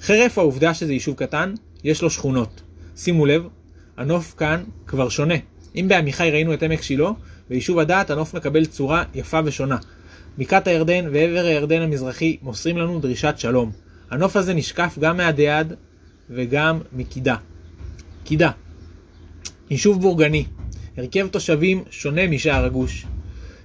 חרף 0.00 0.38
העובדה 0.38 0.74
שזה 0.74 0.92
יישוב 0.92 1.16
קטן, 1.16 1.54
יש 1.84 2.02
לו 2.02 2.10
שכונות. 2.10 2.62
שימו 2.96 3.26
לב, 3.26 3.48
הנוף 3.96 4.34
כאן 4.36 4.64
כבר 4.86 5.08
שונה. 5.08 5.36
אם 5.76 5.86
בעמיחי 5.88 6.30
ראינו 6.30 6.54
את 6.54 6.62
עמק 6.62 6.82
שילה, 6.82 7.10
ביישוב 7.50 7.78
הדעת 7.78 8.10
הנוף 8.10 8.34
מקבל 8.34 8.64
צורה 8.64 9.04
יפה 9.14 9.40
ושונה. 9.44 9.76
בקעת 10.38 10.66
הירדן 10.66 11.04
ועבר 11.12 11.44
הירדן 11.44 11.82
המזרחי 11.82 12.36
מוסרים 12.42 12.78
לנו 12.78 13.00
דרישת 13.00 13.34
שלום. 13.36 13.70
הנוף 14.10 14.36
הזה 14.36 14.54
נשקף 14.54 14.98
גם 15.00 15.16
מהדיעד 15.16 15.74
וגם 16.30 16.80
מקידה. 16.92 17.36
קידה, 18.24 18.50
יישוב 19.70 20.00
בורגני, 20.00 20.44
הרכב 20.96 21.28
תושבים 21.28 21.82
שונה 21.90 22.26
משאר 22.26 22.64
הגוש. 22.64 23.06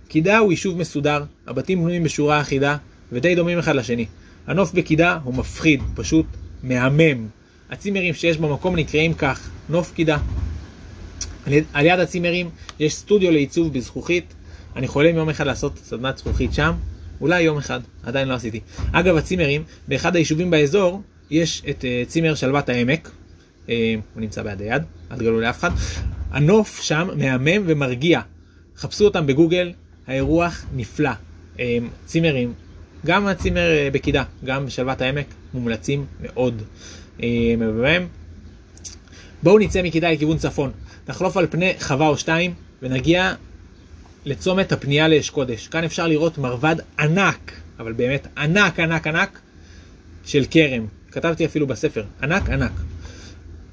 קידה 0.08 0.38
הוא 0.38 0.52
יישוב 0.52 0.78
מסודר, 0.78 1.24
הבתים 1.48 1.80
בנויים 1.80 2.04
בשורה 2.04 2.42
אחידה 2.42 2.78
ודי 3.12 3.36
דומים 3.36 3.60
אחד 3.60 3.76
לשני. 3.76 4.06
הנוף 4.48 4.74
בקידה 4.74 5.18
הוא 5.24 5.34
מפחיד, 5.34 5.82
פשוט 5.96 6.26
מהמם. 6.64 7.28
הצימרים 7.70 8.14
שיש 8.14 8.38
במקום 8.38 8.76
נקראים 8.76 9.14
כך, 9.14 9.50
נוף 9.70 9.94
קידה. 9.94 10.18
על 11.74 11.86
יד 11.86 12.00
הצימרים 12.00 12.50
יש 12.80 12.96
סטודיו 12.96 13.32
לעיצוב 13.32 13.74
בזכוכית. 13.74 14.34
אני 14.76 14.88
חולם 14.88 15.16
יום 15.16 15.30
אחד 15.30 15.48
לעשות 15.48 15.78
סדנת 15.78 16.18
זכוכית 16.18 16.54
שם, 16.54 16.74
אולי 17.22 17.42
יום 17.42 17.58
אחד, 17.58 17.80
עדיין 18.04 18.28
לא 18.28 18.34
עשיתי. 18.34 18.60
אגב, 18.92 19.16
הצימרים, 19.16 19.64
באחד 19.88 20.16
היישובים 20.16 20.52
באזור 20.52 21.02
יש 21.30 21.64
את 21.70 21.82
uh, 21.82 22.10
צימר 22.10 22.36
שלוות 22.36 22.70
העמק, 22.70 23.08
uh, 23.08 23.70
הוא 24.14 24.22
נמצא 24.22 24.44
ביד 24.44 24.62
היד, 24.62 24.84
אל 25.12 25.18
תגלו 25.18 25.40
לאף 25.40 25.60
אחד. 25.60 25.72
הנוף 26.32 26.82
שם 26.82 27.10
מהמם 27.16 27.64
ומרגיע. 27.66 28.22
חפשו 28.78 29.06
אותם 29.06 29.28
בגוגל, 29.28 29.72
האירוח 30.08 30.66
נפלא. 30.76 31.12
צימרים, 32.06 32.54
גם 33.06 33.28
הצימר 33.28 33.72
אה, 33.72 33.90
בקידה, 33.94 34.24
גם 34.46 34.66
בשלוות 34.66 35.02
העמק, 35.02 35.26
מומלצים 35.54 36.06
מאוד. 36.22 36.62
בואו 39.44 39.60
נצא 39.60 39.82
מקידה 39.82 40.12
לכיוון 40.12 40.38
צפון, 40.38 40.72
נחלוף 41.08 41.38
על 41.38 41.48
פני 41.48 41.74
חווה 41.80 42.08
או 42.08 42.18
שתיים 42.18 42.54
ונגיע 42.82 43.34
לצומת 44.26 44.72
הפנייה 44.72 45.08
לאש 45.08 45.30
קודש. 45.30 45.68
כאן 45.68 45.84
אפשר 45.84 46.08
לראות 46.08 46.38
מרבד 46.38 46.76
ענק, 47.00 47.52
אבל 47.80 47.94
באמת 47.94 48.28
ענק 48.38 48.80
ענק 48.80 49.08
ענק 49.08 49.40
של 50.26 50.46
כרם. 50.52 50.86
כתבתי 51.12 51.46
אפילו 51.46 51.68
בספר, 51.68 52.04
ענק 52.24 52.50
ענק. 52.50 52.72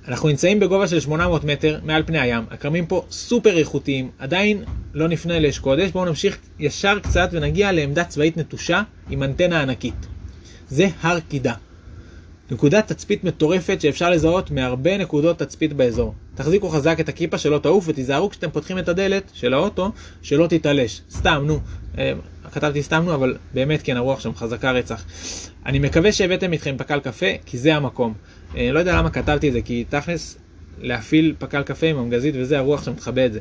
אנחנו 0.09 0.29
נמצאים 0.29 0.61
בגובה 0.61 0.89
של 0.89 1.01
800 1.01 1.45
מטר 1.45 1.79
מעל 1.83 2.03
פני 2.07 2.21
הים, 2.21 2.45
הכרמים 2.51 2.87
פה 2.87 3.07
סופר 3.11 3.59
איכותיים, 3.59 4.11
עדיין 4.19 4.65
לא 4.95 5.09
נפנה 5.09 5.39
לאש 5.39 5.59
קודש, 5.59 5.91
בואו 5.91 6.05
נמשיך 6.05 6.39
ישר 6.59 6.99
קצת 6.99 7.29
ונגיע 7.33 7.73
לעמדה 7.73 8.05
צבאית 8.05 8.37
נטושה 8.37 8.83
עם 9.11 9.23
אנטנה 9.23 9.63
ענקית. 9.63 10.07
זה 10.69 10.89
הר 11.01 11.21
קידה. 11.21 11.55
נקודת 12.51 12.93
תצפית 12.93 13.25
מטורפת 13.25 13.81
שאפשר 13.81 14.11
לזהות 14.11 14.51
מהרבה 14.51 14.99
נקודות 14.99 15.39
תצפית 15.39 15.73
באזור. 15.73 16.15
תחזיקו 16.35 16.69
חזק 16.69 17.01
את 17.01 17.09
הכיפה 17.09 17.39
שלא 17.39 17.59
תעוף 17.59 17.85
ותיזהרו 17.89 18.31
כשאתם 18.31 18.51
פותחים 18.51 18.79
את 18.79 18.89
הדלת 18.89 19.31
של 19.35 19.55
האוטו 19.55 19.93
שלא 20.23 20.47
תתעלש. 20.47 21.01
סתם, 21.11 21.43
נו. 21.47 21.61
אה, 21.99 22.13
כתבתי 22.53 22.83
סתם 22.83 23.03
נו, 23.05 23.15
אבל 23.15 23.37
באמת 23.55 23.83
כן, 23.83 23.97
הרוח 23.97 24.21
שם 24.21 24.35
חזקה 24.35 24.71
רצח. 24.73 25.05
אני 25.67 25.79
מקווה 25.79 26.13
שהבאתם 26.13 26.53
איתכם 26.53 26.75
פקל 26.79 27.01
קפה, 27.01 27.27
כי 27.47 27.59
זה 27.59 27.77
המקום. 27.77 28.15
אני 28.55 28.73
לא 28.73 28.79
יודע 28.79 28.97
למה 28.99 29.11
כתבתי 29.11 29.49
את 29.49 29.53
זה, 29.53 29.63
כי 29.63 29.85
תכלס 29.89 30.39
להפעיל 30.81 31.35
פקל 31.39 31.63
קפה 31.63 31.87
עם 31.87 31.99
המגזית 31.99 32.35
וזה, 32.39 32.59
הרוח 32.59 32.85
שם 32.85 32.95
תכבה 32.95 33.27
את 33.27 33.33
זה. 33.33 33.41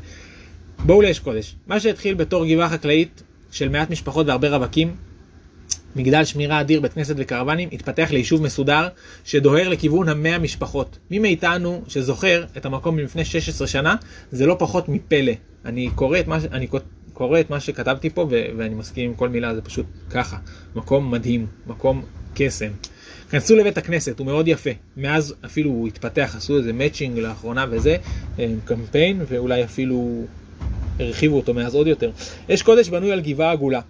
בואו 0.86 1.02
לאש 1.02 1.20
קודש. 1.20 1.56
מה 1.68 1.80
שהתחיל 1.80 2.14
בתור 2.14 2.46
גבעה 2.46 2.70
חקלאית 2.70 3.24
של 3.52 3.70
מעט 3.70 3.90
משפחות 3.90 4.28
והרבה 4.28 4.50
רווקים, 4.50 4.96
מגדל 5.96 6.24
שמירה 6.26 6.62
אדיר, 6.62 6.82
בית 6.82 6.94
כנסת 6.94 7.16
וקרוונים, 7.18 7.70
התפתח 7.72 8.08
ליישוב 8.12 8.42
מסודר 8.42 8.88
שדוהר 9.24 9.70
לכיוון 9.70 10.10
המאה 10.10 10.40
משפחות. 10.40 10.98
מי 11.12 11.20
מאיתנו 11.20 11.84
שזוכר 11.88 12.44
את 12.58 12.66
המקום 12.66 12.96
מלפני 12.96 13.26
16 13.26 13.68
שנה, 13.68 13.96
זה 14.32 14.46
לא 14.46 14.56
פחות 14.60 14.90
מפלא. 14.90 15.32
אני 15.66 15.90
קורא 15.96 16.20
את 16.20 16.28
מה, 16.28 16.38
אני 16.52 16.68
קורא 17.14 17.40
את 17.40 17.50
מה 17.50 17.60
שכתבתי 17.60 18.10
פה 18.10 18.22
ו- 18.22 18.46
ואני 18.58 18.76
מסכים 18.76 19.10
עם 19.10 19.16
כל 19.16 19.30
מילה, 19.30 19.56
זה 19.56 19.62
פשוט 19.62 19.86
ככה. 20.10 20.38
מקום 20.76 21.12
מדהים, 21.12 21.48
מקום 21.68 22.02
קסם. 22.34 22.72
כנסו 23.30 23.56
לבית 23.56 23.78
הכנסת, 23.78 24.20
הוא 24.20 24.26
מאוד 24.28 24.48
יפה. 24.48 24.70
מאז 24.98 25.36
אפילו 25.46 25.70
הוא 25.70 25.88
התפתח, 25.88 26.34
עשו 26.38 26.58
איזה 26.58 26.74
מאצ'ינג 26.74 27.20
לאחרונה 27.20 27.66
וזה, 27.70 27.98
קמפיין, 28.66 29.22
ואולי 29.28 29.64
אפילו 29.64 30.26
הרחיבו 31.00 31.36
אותו 31.36 31.54
מאז 31.54 31.76
עוד 31.76 31.88
יותר. 31.88 32.12
אש 32.54 32.62
קודש 32.62 32.90
בנוי 32.90 33.12
על 33.12 33.22
גבעה 33.22 33.52
עגולה. 33.52 33.82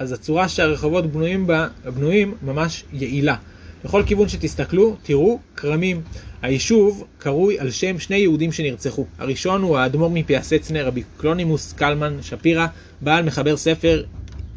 אז 0.00 0.12
הצורה 0.12 0.48
שהרחובות 0.48 1.12
בנויים 1.12 1.46
בה, 1.46 1.68
בנויים 1.94 2.34
ממש 2.42 2.84
יעילה. 2.92 3.36
בכל 3.84 4.02
כיוון 4.06 4.28
שתסתכלו, 4.28 4.96
תראו 5.02 5.38
כרמים. 5.56 6.00
היישוב 6.42 7.04
קרוי 7.18 7.58
על 7.58 7.70
שם 7.70 7.98
שני 7.98 8.16
יהודים 8.16 8.52
שנרצחו. 8.52 9.06
הראשון 9.18 9.62
הוא 9.62 9.78
האדמו"ר 9.78 10.10
מפיאסצנה, 10.10 10.82
רבי 10.82 11.02
קלונימוס 11.16 11.72
קלמן 11.72 12.16
שפירא, 12.22 12.66
בעל 13.00 13.24
מחבר 13.24 13.56
ספר 13.56 14.04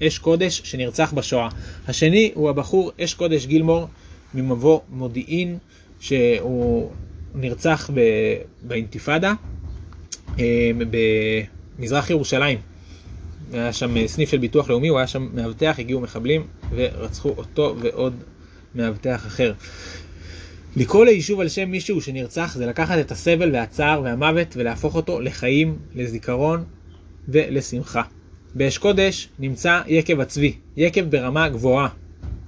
אש 0.03 0.17
קודש 0.17 0.61
שנרצח 0.63 1.13
בשואה. 1.13 1.49
השני 1.87 2.31
הוא 2.33 2.49
הבחור 2.49 2.91
אש 3.01 3.13
קודש 3.13 3.45
גילמור 3.45 3.87
ממבוא 4.33 4.79
מודיעין, 4.89 5.57
שהוא 5.99 6.91
נרצח 7.35 7.89
באינתיפאדה 8.61 9.33
אה, 10.39 10.71
במזרח 11.79 12.09
ירושלים. 12.09 12.72
היה 13.53 13.73
שם 13.73 14.07
סניף 14.07 14.29
של 14.29 14.37
ביטוח 14.37 14.69
לאומי, 14.69 14.87
הוא 14.87 14.97
היה 14.97 15.07
שם 15.07 15.29
מאבטח, 15.33 15.75
הגיעו 15.79 16.01
מחבלים 16.01 16.47
ורצחו 16.75 17.29
אותו 17.37 17.75
ועוד 17.81 18.13
מאבטח 18.75 19.25
אחר. 19.27 19.53
לקרוא 20.75 21.05
ליישוב 21.05 21.39
על 21.39 21.49
שם 21.49 21.71
מישהו 21.71 22.01
שנרצח 22.01 22.55
זה 22.55 22.65
לקחת 22.65 22.99
את 22.99 23.11
הסבל 23.11 23.51
והצער 23.53 24.01
והמוות 24.03 24.47
ולהפוך 24.57 24.95
אותו 24.95 25.21
לחיים, 25.21 25.77
לזיכרון 25.95 26.63
ולשמחה. 27.27 28.01
באש 28.55 28.77
קודש 28.77 29.29
נמצא 29.39 29.81
יקב 29.87 30.19
הצבי, 30.19 30.53
יקב 30.77 31.05
ברמה 31.09 31.49
גבוהה, 31.49 31.87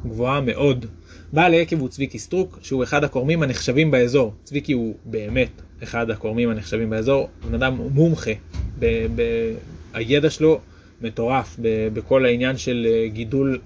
גבוהה 0.06 0.42
מאוד. 0.42 0.86
בעל 1.34 1.54
היקב 1.54 1.80
הוא 1.80 1.90
צביקי 1.90 2.20
סטרוק, 2.20 2.60
שהוא 2.62 2.84
אחד 2.84 3.04
הקורמים 3.04 3.44
הנחשבים 3.44 3.92
באזור. 3.92 4.34
צביקי 4.44 4.74
הוא 4.74 4.96
באמת 5.06 5.50
אחד 5.84 6.10
הקורמים 6.10 6.50
הנחשבים 6.50 6.90
באזור, 6.90 7.30
בן 7.48 7.54
אדם 7.54 7.78
מומחה, 7.92 8.32
ב- 8.80 9.06
ב- 9.16 9.54
הידע 9.94 10.30
שלו 10.30 10.60
מטורף 11.06 11.56
בכל 11.94 12.26
העניין 12.26 12.58
של 12.58 12.88
אה, 12.90 13.08
גידול 13.08 13.60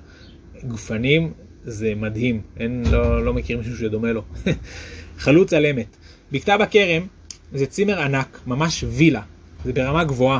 גופנים, 0.63 1.33
זה 1.63 1.93
מדהים, 1.95 2.41
אין, 2.59 2.83
לא, 2.91 3.25
לא 3.25 3.33
מכיר 3.33 3.57
מישהו 3.57 3.77
שדומה 3.77 4.11
לו. 4.11 4.23
חלוץ 5.23 5.53
על 5.53 5.65
אמת. 5.65 5.97
בקתה 6.31 6.57
בכרם 6.57 7.07
זה 7.53 7.65
צימר 7.65 8.01
ענק, 8.01 8.39
ממש 8.47 8.83
וילה, 8.87 9.21
זה 9.65 9.73
ברמה 9.73 10.03
גבוהה. 10.03 10.39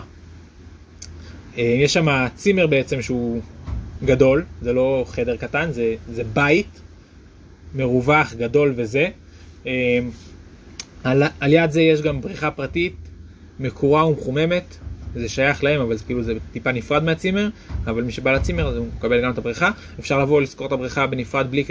אה, 1.58 1.64
יש 1.64 1.94
שם 1.94 2.28
צימר 2.36 2.68
בעצם 2.68 3.02
שהוא 3.02 3.42
גדול, 4.04 4.46
זה 4.62 4.74
לא 4.74 5.06
חדר 5.08 5.38
קטן, 5.38 5.72
זה, 5.72 5.96
זה 6.14 6.24
בית 6.24 6.82
מרווח, 7.76 8.34
גדול 8.34 8.74
וזה. 8.76 9.08
אה, 9.68 10.00
על, 11.04 11.24
על 11.40 11.54
יד 11.54 11.72
זה 11.72 11.82
יש 11.82 12.02
גם 12.02 12.22
בריכה 12.22 12.52
פרטית, 12.52 12.96
מקורה 13.60 14.08
ומחוממת, 14.08 14.78
זה 15.16 15.30
שייך 15.30 15.64
להם, 15.64 15.82
אבל 15.82 15.98
זה 15.98 16.04
כאילו 16.04 16.24
זה 16.24 16.34
טיפה 16.52 16.72
נפרד 16.72 17.04
מהצימר, 17.04 17.50
אבל 17.86 18.04
מי 18.04 18.12
שבא 18.12 18.32
לצימר 18.32 18.68
אז 18.68 18.76
הוא 18.76 18.88
מקבל 18.98 19.24
גם 19.24 19.32
את 19.32 19.38
הבריכה. 19.38 19.72
אפשר 20.00 20.20
לבוא 20.20 20.42
לזכור 20.42 20.68
את 20.68 20.72
הבריכה 20.72 21.08
בנפרד 21.08 21.52
בלי, 21.52 21.64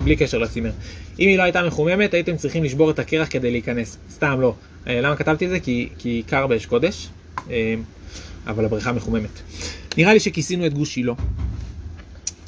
בלי 0.00 0.16
קשר 0.16 0.38
לצימר. 0.38 0.70
אם 1.18 1.28
היא 1.28 1.38
לא 1.38 1.42
הייתה 1.42 1.62
מחוממת, 1.62 2.14
הייתם 2.14 2.36
צריכים 2.36 2.64
לשבור 2.64 2.90
את 2.90 2.98
הקרח 2.98 3.28
כדי 3.30 3.50
להיכנס. 3.50 3.98
סתם 4.10 4.40
לא. 4.40 4.54
אה, 4.86 5.00
למה 5.00 5.16
כתבתי 5.16 5.44
את 5.44 5.50
זה? 5.50 5.60
כי, 5.60 5.88
כי 5.98 6.22
קר 6.26 6.46
באש 6.46 6.66
קודש, 6.66 7.08
אה, 7.50 7.74
אבל 8.46 8.64
הבריכה 8.64 8.92
מחוממת. 8.92 9.40
נראה 9.96 10.12
לי 10.12 10.20
שכיסינו 10.20 10.66
את 10.66 10.74
גוש 10.74 10.94
שילה. 10.94 11.12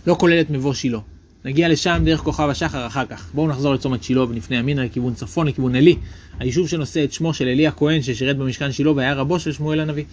לא 0.07 0.17
כולל 0.19 0.41
את 0.41 0.51
מבוא 0.51 0.75
שילה. 0.75 0.99
נגיע 1.45 1.69
לשם 1.69 2.03
דרך 2.05 2.21
כוכב 2.21 2.49
השחר 2.51 2.87
אחר 2.87 3.07
כך. 3.07 3.31
בואו 3.35 3.49
נחזור 3.49 3.75
לצומת 3.75 4.03
שילה 4.03 4.23
ונפנה 4.23 4.57
ימינה 4.57 4.85
לכיוון 4.85 5.15
צפון, 5.15 5.47
לכיוון 5.47 5.75
עלי. 5.75 5.97
היישוב 6.39 6.69
שנושא 6.69 7.05
את 7.05 7.13
שמו 7.13 7.35
של 7.35 7.49
עלי 7.49 7.67
הכהן 7.67 8.03
ששירת 8.03 8.37
במשכן 8.37 8.73
שילה 8.73 8.93
והיה 8.93 9.15
רבו 9.15 9.41
של 9.41 9.53
שמואל 9.53 9.81
הנביא. 9.81 10.05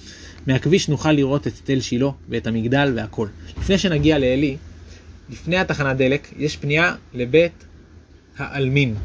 מהכביש 0.48 0.90
נוכל 0.90 1.12
לראות 1.12 1.48
את 1.48 1.54
תל 1.64 1.82
שילה 1.82 2.10
ואת 2.30 2.48
המגדל 2.48 2.94
והכל. 2.96 3.28
לפני 3.60 3.78
שנגיע 3.78 4.20
לעלי, 4.20 4.58
לפני 5.30 5.58
התחנת 5.58 5.98
דלק, 5.98 6.28
יש 6.38 6.58
פנייה 6.58 6.96
לבית 7.14 7.66
העלמין. 8.38 8.96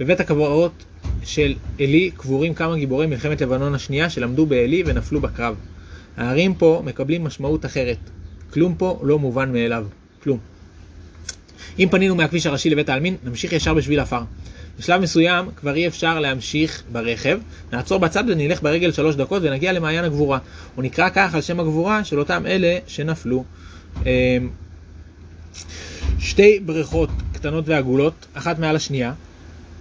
בבית 0.00 0.20
הקברות 0.20 0.84
של 1.24 1.54
עלי 1.78 2.10
קבורים 2.16 2.54
כמה 2.54 2.76
גיבורי 2.76 3.06
מלחמת 3.06 3.42
לבנון 3.42 3.74
השנייה 3.74 4.10
שלמדו 4.10 4.46
בעלי 4.46 4.82
ונפלו 4.86 5.20
בקרב. 5.20 5.54
הערים 6.16 6.54
פה 6.54 6.82
מקבלים 6.84 7.24
משמעות 7.24 7.64
אחרת. 7.64 7.98
כלום 8.52 8.74
פה 8.74 9.00
לא 9.02 9.18
מובן 9.18 9.52
מאליו. 9.52 9.86
כלום. 10.22 10.38
אם 11.78 11.88
פנינו 11.90 12.14
מהכביש 12.14 12.46
הראשי 12.46 12.70
לבית 12.70 12.88
העלמין, 12.88 13.16
נמשיך 13.24 13.52
ישר 13.52 13.74
בשביל 13.74 14.00
עפר. 14.00 14.20
בשלב 14.78 15.00
מסוים 15.00 15.48
כבר 15.56 15.74
אי 15.74 15.86
אפשר 15.86 16.20
להמשיך 16.20 16.82
ברכב, 16.92 17.38
נעצור 17.72 17.98
בצד 17.98 18.24
ונלך 18.28 18.62
ברגל 18.62 18.92
שלוש 18.92 19.16
דקות 19.16 19.42
ונגיע 19.42 19.72
למעיין 19.72 20.04
הגבורה. 20.04 20.38
הוא 20.74 20.84
נקרא 20.84 21.08
כך 21.14 21.34
על 21.34 21.40
שם 21.40 21.60
הגבורה 21.60 22.04
של 22.04 22.18
אותם 22.18 22.46
אלה 22.46 22.78
שנפלו. 22.86 23.44
אמ, 24.06 24.10
שתי 26.18 26.60
בריכות 26.66 27.10
קטנות 27.32 27.68
ועגולות, 27.68 28.26
אחת 28.34 28.58
מעל 28.58 28.76
השנייה, 28.76 29.12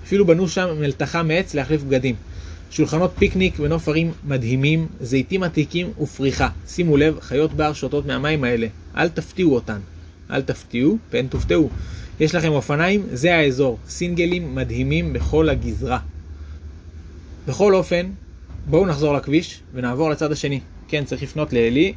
אפילו 0.04 0.26
בנו 0.28 0.48
שם 0.48 0.68
מלתחה 0.80 1.24
מעץ 1.24 1.54
להחליף 1.54 1.84
בגדים. 1.84 2.16
שולחנות 2.72 3.14
פיקניק 3.18 3.60
ונוף 3.60 3.88
ערים 3.88 4.12
מדהימים, 4.24 4.88
זיתים 5.02 5.44
עתיקים 5.44 5.92
ופריחה. 6.02 6.50
שימו 6.68 6.98
לב, 6.98 7.20
חיות 7.20 7.54
בר 7.54 7.74
שותות 7.74 8.06
מהמים 8.06 8.44
האלה. 8.44 8.68
אל 8.98 9.10
תפתיעו 9.10 9.56
אותן. 9.56 9.80
אל 10.32 10.42
תפתיעו, 10.42 10.98
פן 11.10 11.28
תופתעו. 11.28 11.70
יש 12.20 12.36
לכם 12.36 12.52
אופניים, 12.52 13.04
זה 13.12 13.36
האזור. 13.36 13.78
סינגלים 13.88 14.56
מדהימים 14.56 15.14
בכל 15.14 15.50
הגזרה. 15.50 16.00
בכל 17.48 17.76
אופן, 17.76 18.06
בואו 18.66 18.86
נחזור 18.86 19.14
לכביש 19.14 19.62
ונעבור 19.74 20.10
לצד 20.10 20.32
השני. 20.32 20.60
כן, 20.88 21.06
צריך 21.06 21.24
לפנות 21.24 21.54
לעלי, 21.54 21.94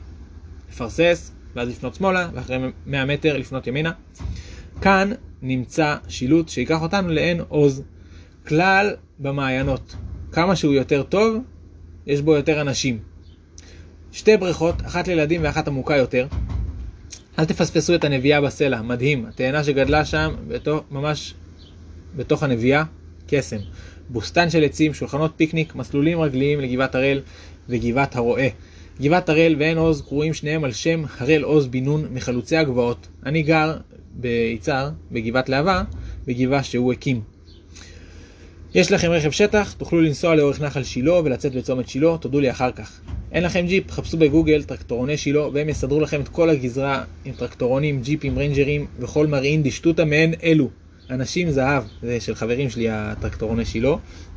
לפרסס, 0.71 1.33
ואז 1.57 1.69
לפנות 1.69 1.95
שמאלה, 1.95 2.29
ואחרי 2.35 2.59
100 2.87 3.05
מטר 3.05 3.37
לפנות 3.37 3.67
ימינה. 3.67 3.93
כאן 4.81 5.11
נמצא 5.43 5.97
שילוט 6.09 6.49
שיקח 6.49 6.83
אותנו 6.83 7.09
לעין 7.09 7.41
עוז. 7.49 7.83
כלל 8.47 8.95
במעיינות. 9.19 9.97
כמה 10.33 10.57
שהוא 10.57 10.75
יותר 10.75 11.03
טוב, 11.03 11.37
יש 12.07 12.21
בו 12.21 12.35
יותר 12.35 12.61
אנשים. 12.61 12.99
שתי 14.13 14.37
בריכות, 14.37 14.75
אחת 14.87 15.09
לילדים 15.09 15.41
ואחת 15.45 15.69
עמוקה 15.69 15.97
יותר. 15.97 16.27
אל 17.39 17.45
תפספסו 17.45 17.95
את 17.95 18.05
הנביאה 18.05 18.41
בסלע, 18.41 18.83
מדהים. 18.83 19.27
התאנה 19.27 19.65
שגדלה 19.65 20.05
שם, 20.05 20.35
בתוך, 20.49 20.81
ממש 20.91 21.35
בתוך 22.17 22.43
הנביאה, 22.43 22.85
קסם. 23.27 23.57
בוסתן 24.09 24.51
של 24.51 24.65
עצים, 24.65 24.95
שולחנות 24.95 25.33
פיקניק, 25.37 25.75
מסלולים 25.75 26.21
רגליים 26.21 26.61
לגבעת 26.61 26.95
הראל 26.95 27.21
וגבעת 27.69 28.17
הרועה. 28.17 28.49
גבעת 29.01 29.29
הראל 29.29 29.57
ועין 29.59 29.79
עוז 29.79 30.03
קרויים 30.03 30.35
שניהם 30.35 30.65
על 30.65 30.73
שם 30.73 31.05
הראל 31.19 31.43
עוז 31.43 31.67
בן 31.67 31.85
נון 31.85 32.07
מחלוצי 32.13 32.57
הגבעות. 32.57 33.09
אני 33.27 33.43
גר 33.43 33.77
ביצהר, 34.15 34.91
בגבעת 35.13 35.49
להבה, 35.49 35.83
בגבעה 36.27 36.63
שהוא 36.63 36.93
הקים. 36.93 37.21
יש 38.75 38.93
לכם 38.93 39.11
רכב 39.11 39.31
שטח, 39.31 39.73
תוכלו 39.73 40.01
לנסוע 40.01 40.35
לאורך 40.35 40.61
נחל 40.61 40.85
שילה 40.85 41.15
ולצאת 41.15 41.55
בצומת 41.55 41.89
שילה, 41.89 42.17
תודו 42.21 42.41
לי 42.41 42.51
אחר 42.51 42.73
כך. 42.73 43.01
אין 43.33 43.45
לכם 43.45 43.67
ג'יפ, 43.67 43.91
חפשו 43.91 44.17
בגוגל 44.17 44.63
טרקטורוני 44.63 45.17
שילה 45.17 45.49
והם 45.49 45.69
יסדרו 45.69 46.01
לכם 46.01 46.21
את 46.21 46.29
כל 46.29 46.51
הגזרה 46.51 47.05
עם 47.25 47.35
טרקטורונים, 47.35 48.03
ג'יפים, 48.03 48.39
ריינג'רים 48.39 48.87
וכל 48.99 49.27
מרעין 49.27 49.63
דשטותא 49.63 50.05
מעין 50.05 50.35
אלו. 50.43 50.69
אנשים 51.11 51.51
זהב, 51.51 51.83
זה 52.03 52.21
של 52.21 52.35
חברים 52.35 52.71
שלי 52.71 52.89
הטרקטורוני 52.91 53.65
שילה. 53.65 53.95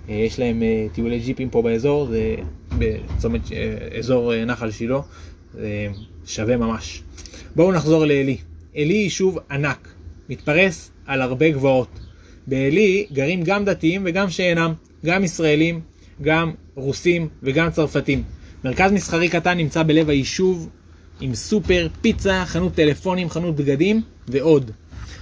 אה, 0.09 0.15
יש 0.15 0.39
להם 0.39 0.63
אה, 0.63 0.87
טיולי 0.93 1.19
ג'יפים 1.19 1.49
פה 1.49 1.61
באזור, 1.61 2.05
זה 2.05 2.35
בצומת 2.77 3.41
אה, 3.51 3.97
אזור 3.99 4.45
נחל 4.45 4.71
שילה, 4.71 4.99
זה 5.53 5.87
שווה 6.25 6.57
ממש. 6.57 7.03
בואו 7.55 7.71
נחזור 7.71 8.05
לעלי. 8.05 8.37
עלי 8.75 8.93
יישוב 8.93 9.39
ענק, 9.51 9.87
מתפרס 10.29 10.91
על 11.05 11.21
הרבה 11.21 11.49
גבעות. 11.49 11.99
בעלי 12.47 13.05
גרים 13.13 13.43
גם 13.43 13.65
דתיים 13.65 14.01
וגם 14.05 14.29
שאינם, 14.29 14.73
גם 15.05 15.23
ישראלים, 15.23 15.81
גם 16.21 16.51
רוסים 16.75 17.27
וגם 17.43 17.71
צרפתים. 17.71 18.23
מרכז 18.65 18.91
מסחרי 18.91 19.29
קטן 19.29 19.57
נמצא 19.57 19.83
בלב 19.83 20.09
היישוב, 20.09 20.69
עם 21.21 21.35
סופר, 21.35 21.87
פיצה, 22.01 22.43
חנות 22.45 22.73
טלפונים, 22.73 23.29
חנות 23.29 23.55
בגדים 23.55 24.01
ועוד. 24.27 24.71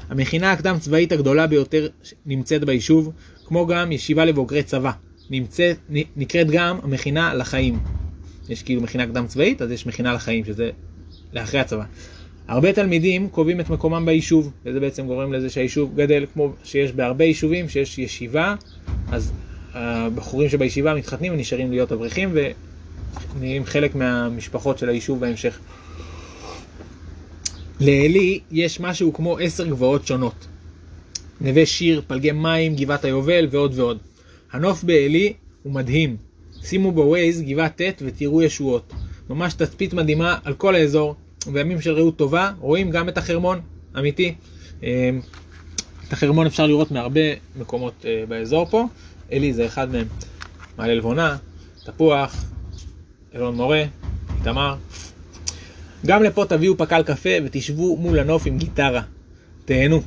המכינה 0.09 0.51
הקדם 0.51 0.77
צבאית 0.79 1.11
הגדולה 1.11 1.47
ביותר 1.47 1.87
נמצאת 2.25 2.63
ביישוב, 2.63 3.11
כמו 3.45 3.67
גם 3.67 3.91
ישיבה 3.91 4.25
לבוגרי 4.25 4.63
צבא. 4.63 4.91
נמצאת, 5.29 5.77
נקראת 6.15 6.51
גם 6.51 6.79
המכינה 6.83 7.33
לחיים. 7.33 7.79
יש 8.49 8.63
כאילו 8.63 8.81
מכינה 8.81 9.05
קדם 9.05 9.27
צבאית, 9.27 9.61
אז 9.61 9.71
יש 9.71 9.85
מכינה 9.85 10.13
לחיים, 10.13 10.45
שזה 10.45 10.69
לאחרי 11.33 11.59
הצבא. 11.59 11.83
הרבה 12.47 12.73
תלמידים 12.73 13.29
קובעים 13.29 13.59
את 13.59 13.69
מקומם 13.69 14.05
ביישוב, 14.05 14.51
וזה 14.65 14.79
בעצם 14.79 15.07
גורם 15.07 15.33
לזה 15.33 15.49
שהיישוב 15.49 15.95
גדל, 15.95 16.25
כמו 16.33 16.53
שיש 16.63 16.91
בהרבה 16.91 17.25
יישובים, 17.25 17.69
שיש 17.69 17.99
ישיבה, 17.99 18.55
אז 19.11 19.31
הבחורים 19.73 20.49
שבישיבה 20.49 20.93
מתחתנים 20.93 21.33
ונשארים 21.33 21.71
להיות 21.71 21.91
אברכים 21.91 22.29
ונהיים 23.35 23.65
חלק 23.65 23.95
מהמשפחות 23.95 24.77
של 24.77 24.89
היישוב 24.89 25.19
בהמשך. 25.19 25.59
לעלי 27.79 28.39
יש 28.51 28.79
משהו 28.79 29.13
כמו 29.13 29.37
עשר 29.37 29.65
גבעות 29.65 30.07
שונות. 30.07 30.47
נווה 31.41 31.65
שיר, 31.65 32.01
פלגי 32.07 32.31
מים, 32.31 32.75
גבעת 32.75 33.05
היובל 33.05 33.47
ועוד 33.51 33.79
ועוד. 33.79 33.97
הנוף 34.51 34.83
בעלי 34.83 35.33
הוא 35.63 35.73
מדהים. 35.73 36.17
שימו 36.63 36.91
בווייז 36.91 37.41
גבעת 37.41 37.81
ט' 37.81 38.01
ותראו 38.01 38.43
ישועות. 38.43 38.93
ממש 39.29 39.53
תצפית 39.53 39.93
מדהימה 39.93 40.37
על 40.43 40.53
כל 40.53 40.75
האזור. 40.75 41.15
ובימים 41.47 41.81
של 41.81 41.93
רעות 41.93 42.17
טובה 42.17 42.51
רואים 42.59 42.89
גם 42.89 43.09
את 43.09 43.17
החרמון, 43.17 43.61
אמיתי. 43.97 44.35
אמ, 44.83 44.87
את 46.07 46.13
החרמון 46.13 46.45
אפשר 46.45 46.67
לראות 46.67 46.91
מהרבה 46.91 47.21
מקומות 47.59 48.05
אה, 48.05 48.23
באזור 48.27 48.65
פה. 48.65 48.85
אלי 49.31 49.53
זה 49.53 49.65
אחד 49.65 49.91
מהם. 49.91 50.07
מעלה 50.77 50.95
לבונה, 50.95 51.37
תפוח, 51.85 52.45
אלון 53.35 53.55
מורה, 53.55 53.83
איתמר. 54.39 54.75
גם 56.05 56.23
לפה 56.23 56.45
תביאו 56.49 56.77
פקל 56.77 57.03
קפה 57.03 57.29
ותשבו 57.45 57.97
מול 57.97 58.19
הנוף 58.19 58.45
עם 58.45 58.57
גיטרה. 58.57 59.01
תהנו. 59.65 60.01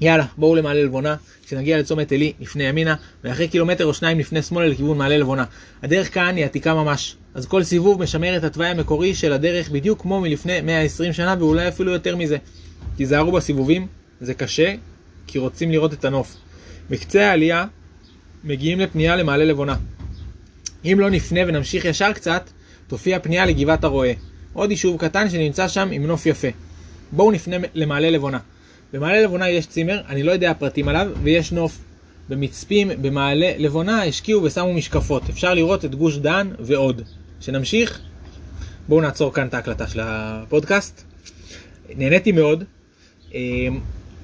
יאללה, 0.00 0.26
בואו 0.36 0.54
למעלה 0.54 0.82
לבונה, 0.82 1.16
כשנגיע 1.46 1.78
לצומת 1.78 2.12
עלי, 2.12 2.32
לפני 2.40 2.64
ימינה, 2.64 2.94
ואחרי 3.24 3.48
קילומטר 3.48 3.86
או 3.86 3.94
שניים 3.94 4.18
לפני 4.18 4.42
שמאלה 4.42 4.68
לכיוון 4.68 4.98
מעלה 4.98 5.16
לבונה. 5.18 5.44
הדרך 5.82 6.14
כאן 6.14 6.36
היא 6.36 6.44
עתיקה 6.44 6.74
ממש, 6.74 7.16
אז 7.34 7.46
כל 7.46 7.62
סיבוב 7.62 8.02
משמר 8.02 8.36
את 8.36 8.44
התוואי 8.44 8.68
המקורי 8.68 9.14
של 9.14 9.32
הדרך 9.32 9.70
בדיוק 9.70 10.02
כמו 10.02 10.20
מלפני 10.20 10.60
120 10.60 11.12
שנה 11.12 11.34
ואולי 11.38 11.68
אפילו 11.68 11.92
יותר 11.92 12.16
מזה. 12.16 12.36
תיזהרו 12.96 13.32
בסיבובים, 13.32 13.86
זה 14.20 14.34
קשה, 14.34 14.74
כי 15.26 15.38
רוצים 15.38 15.70
לראות 15.70 15.92
את 15.92 16.04
הנוף. 16.04 16.36
בקצה 16.90 17.30
העלייה 17.30 17.64
מגיעים 18.44 18.80
לפנייה 18.80 19.16
למעלה 19.16 19.44
לבונה. 19.44 19.76
אם 20.84 20.96
לא 21.00 21.10
נפנה 21.10 21.40
ונמשיך 21.46 21.84
ישר 21.84 22.12
קצת, 22.12 22.50
תופיע 22.86 23.18
פנייה 23.18 23.46
לגבעת 23.46 23.84
הרועה. 23.84 24.12
עוד 24.52 24.70
יישוב 24.70 25.00
קטן 25.00 25.30
שנמצא 25.30 25.68
שם 25.68 25.88
עם 25.92 26.06
נוף 26.06 26.26
יפה. 26.26 26.48
בואו 27.12 27.30
נפנה 27.30 27.56
למעלה 27.74 28.10
לבונה. 28.10 28.38
במעלה 28.92 29.22
לבונה 29.22 29.50
יש 29.50 29.66
צימר, 29.66 30.00
אני 30.08 30.22
לא 30.22 30.32
יודע 30.32 30.50
הפרטים 30.50 30.88
עליו, 30.88 31.08
ויש 31.22 31.52
נוף. 31.52 31.78
במצפים 32.28 32.90
במעלה 33.02 33.52
לבונה 33.58 34.02
השקיעו 34.02 34.42
ושמו 34.42 34.74
משקפות. 34.74 35.22
אפשר 35.30 35.54
לראות 35.54 35.84
את 35.84 35.94
גוש 35.94 36.16
דן 36.16 36.50
ועוד. 36.58 37.02
שנמשיך, 37.40 38.00
בואו 38.88 39.00
נעצור 39.00 39.34
כאן 39.34 39.46
את 39.46 39.54
ההקלטה 39.54 39.88
של 39.88 40.00
הפודקאסט. 40.02 41.04
נהניתי 41.96 42.32
מאוד. 42.32 42.64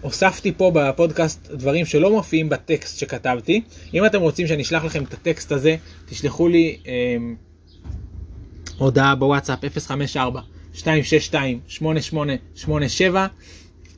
אמ, 0.04 0.08
הוספתי 0.08 0.52
פה 0.56 0.70
בפודקאסט 0.74 1.50
דברים 1.50 1.86
שלא 1.86 2.10
מופיעים 2.10 2.48
בטקסט 2.48 2.98
שכתבתי. 2.98 3.62
אם 3.94 4.06
אתם 4.06 4.20
רוצים 4.20 4.46
שאני 4.46 4.62
אשלח 4.62 4.84
לכם 4.84 5.04
את 5.04 5.14
הטקסט 5.14 5.52
הזה, 5.52 5.76
תשלחו 6.06 6.48
לי 6.48 6.76
אמ, 6.86 7.34
הודעה 8.78 9.14
בוואטסאפ 9.14 9.58
054-262-8887 10.74 10.84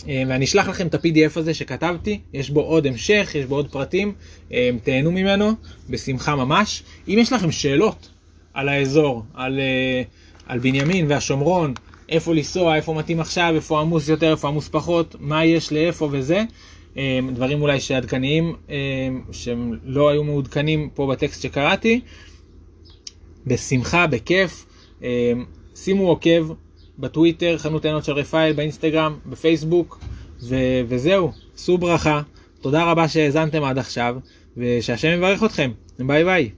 אה, 0.09 0.23
ואני 0.29 0.45
אשלח 0.45 0.69
לכם 0.69 0.87
את 0.87 0.95
ה-PDF 0.95 1.39
הזה 1.39 1.55
שכתבתי, 1.55 2.21
יש 2.33 2.51
בו 2.51 2.61
עוד 2.61 2.87
המשך, 2.87 3.31
יש 3.35 3.45
בו 3.45 3.55
עוד 3.55 3.69
פרטים, 3.71 4.15
אה, 4.53 4.71
תהנו 4.83 5.13
ממנו, 5.13 5.53
בשמחה 5.91 6.37
ממש. 6.37 6.83
אם 7.09 7.17
יש 7.19 7.33
לכם 7.33 7.53
שאלות 7.53 8.09
על 8.55 8.69
האזור, 8.69 9.25
על, 9.35 9.59
אה, 9.59 10.03
על 10.47 10.59
בנימין 10.59 11.07
והשומרון, 11.09 11.75
איפה 12.09 12.35
לנסוע, 12.35 12.77
איפה 12.77 12.95
מתאים 12.95 13.21
עכשיו, 13.21 13.53
איפה 13.55 13.81
עמוס 13.81 14.09
יותר, 14.09 14.31
איפה 14.31 14.49
עמוס 14.49 14.69
פחות, 14.69 15.17
מה 15.21 15.45
יש 15.45 15.73
לאיפה 15.73 16.09
וזה, 16.13 16.45
דברים 17.33 17.63
אולי 17.63 17.81
שעדכניים, 17.81 18.57
שהם 19.33 19.79
לא 19.85 20.09
היו 20.09 20.25
מעודכנים 20.25 20.91
פה 20.95 21.07
בטקסט 21.07 21.43
שקראתי, 21.43 22.01
בשמחה, 23.47 24.07
בכיף, 24.07 24.67
שימו 25.75 26.09
עוקב. 26.09 26.53
בטוויטר, 26.99 27.59
חנות 27.59 27.85
עינות 27.85 28.05
של 28.05 28.13
רפאל, 28.13 28.53
באינסטגרם, 28.53 29.19
בפייסבוק, 29.27 29.99
ו- 30.43 30.81
וזהו, 30.89 31.33
שאו 31.57 31.79
ברכה. 31.79 32.23
תודה 32.61 32.91
רבה 32.91 33.09
שהאזנתם 33.09 33.65
עד 33.65 33.79
עכשיו, 33.79 34.17
ושהשם 34.57 35.09
יברך 35.09 35.45
אתכם. 35.45 35.71
ביי 35.99 36.25
ביי. 36.25 36.51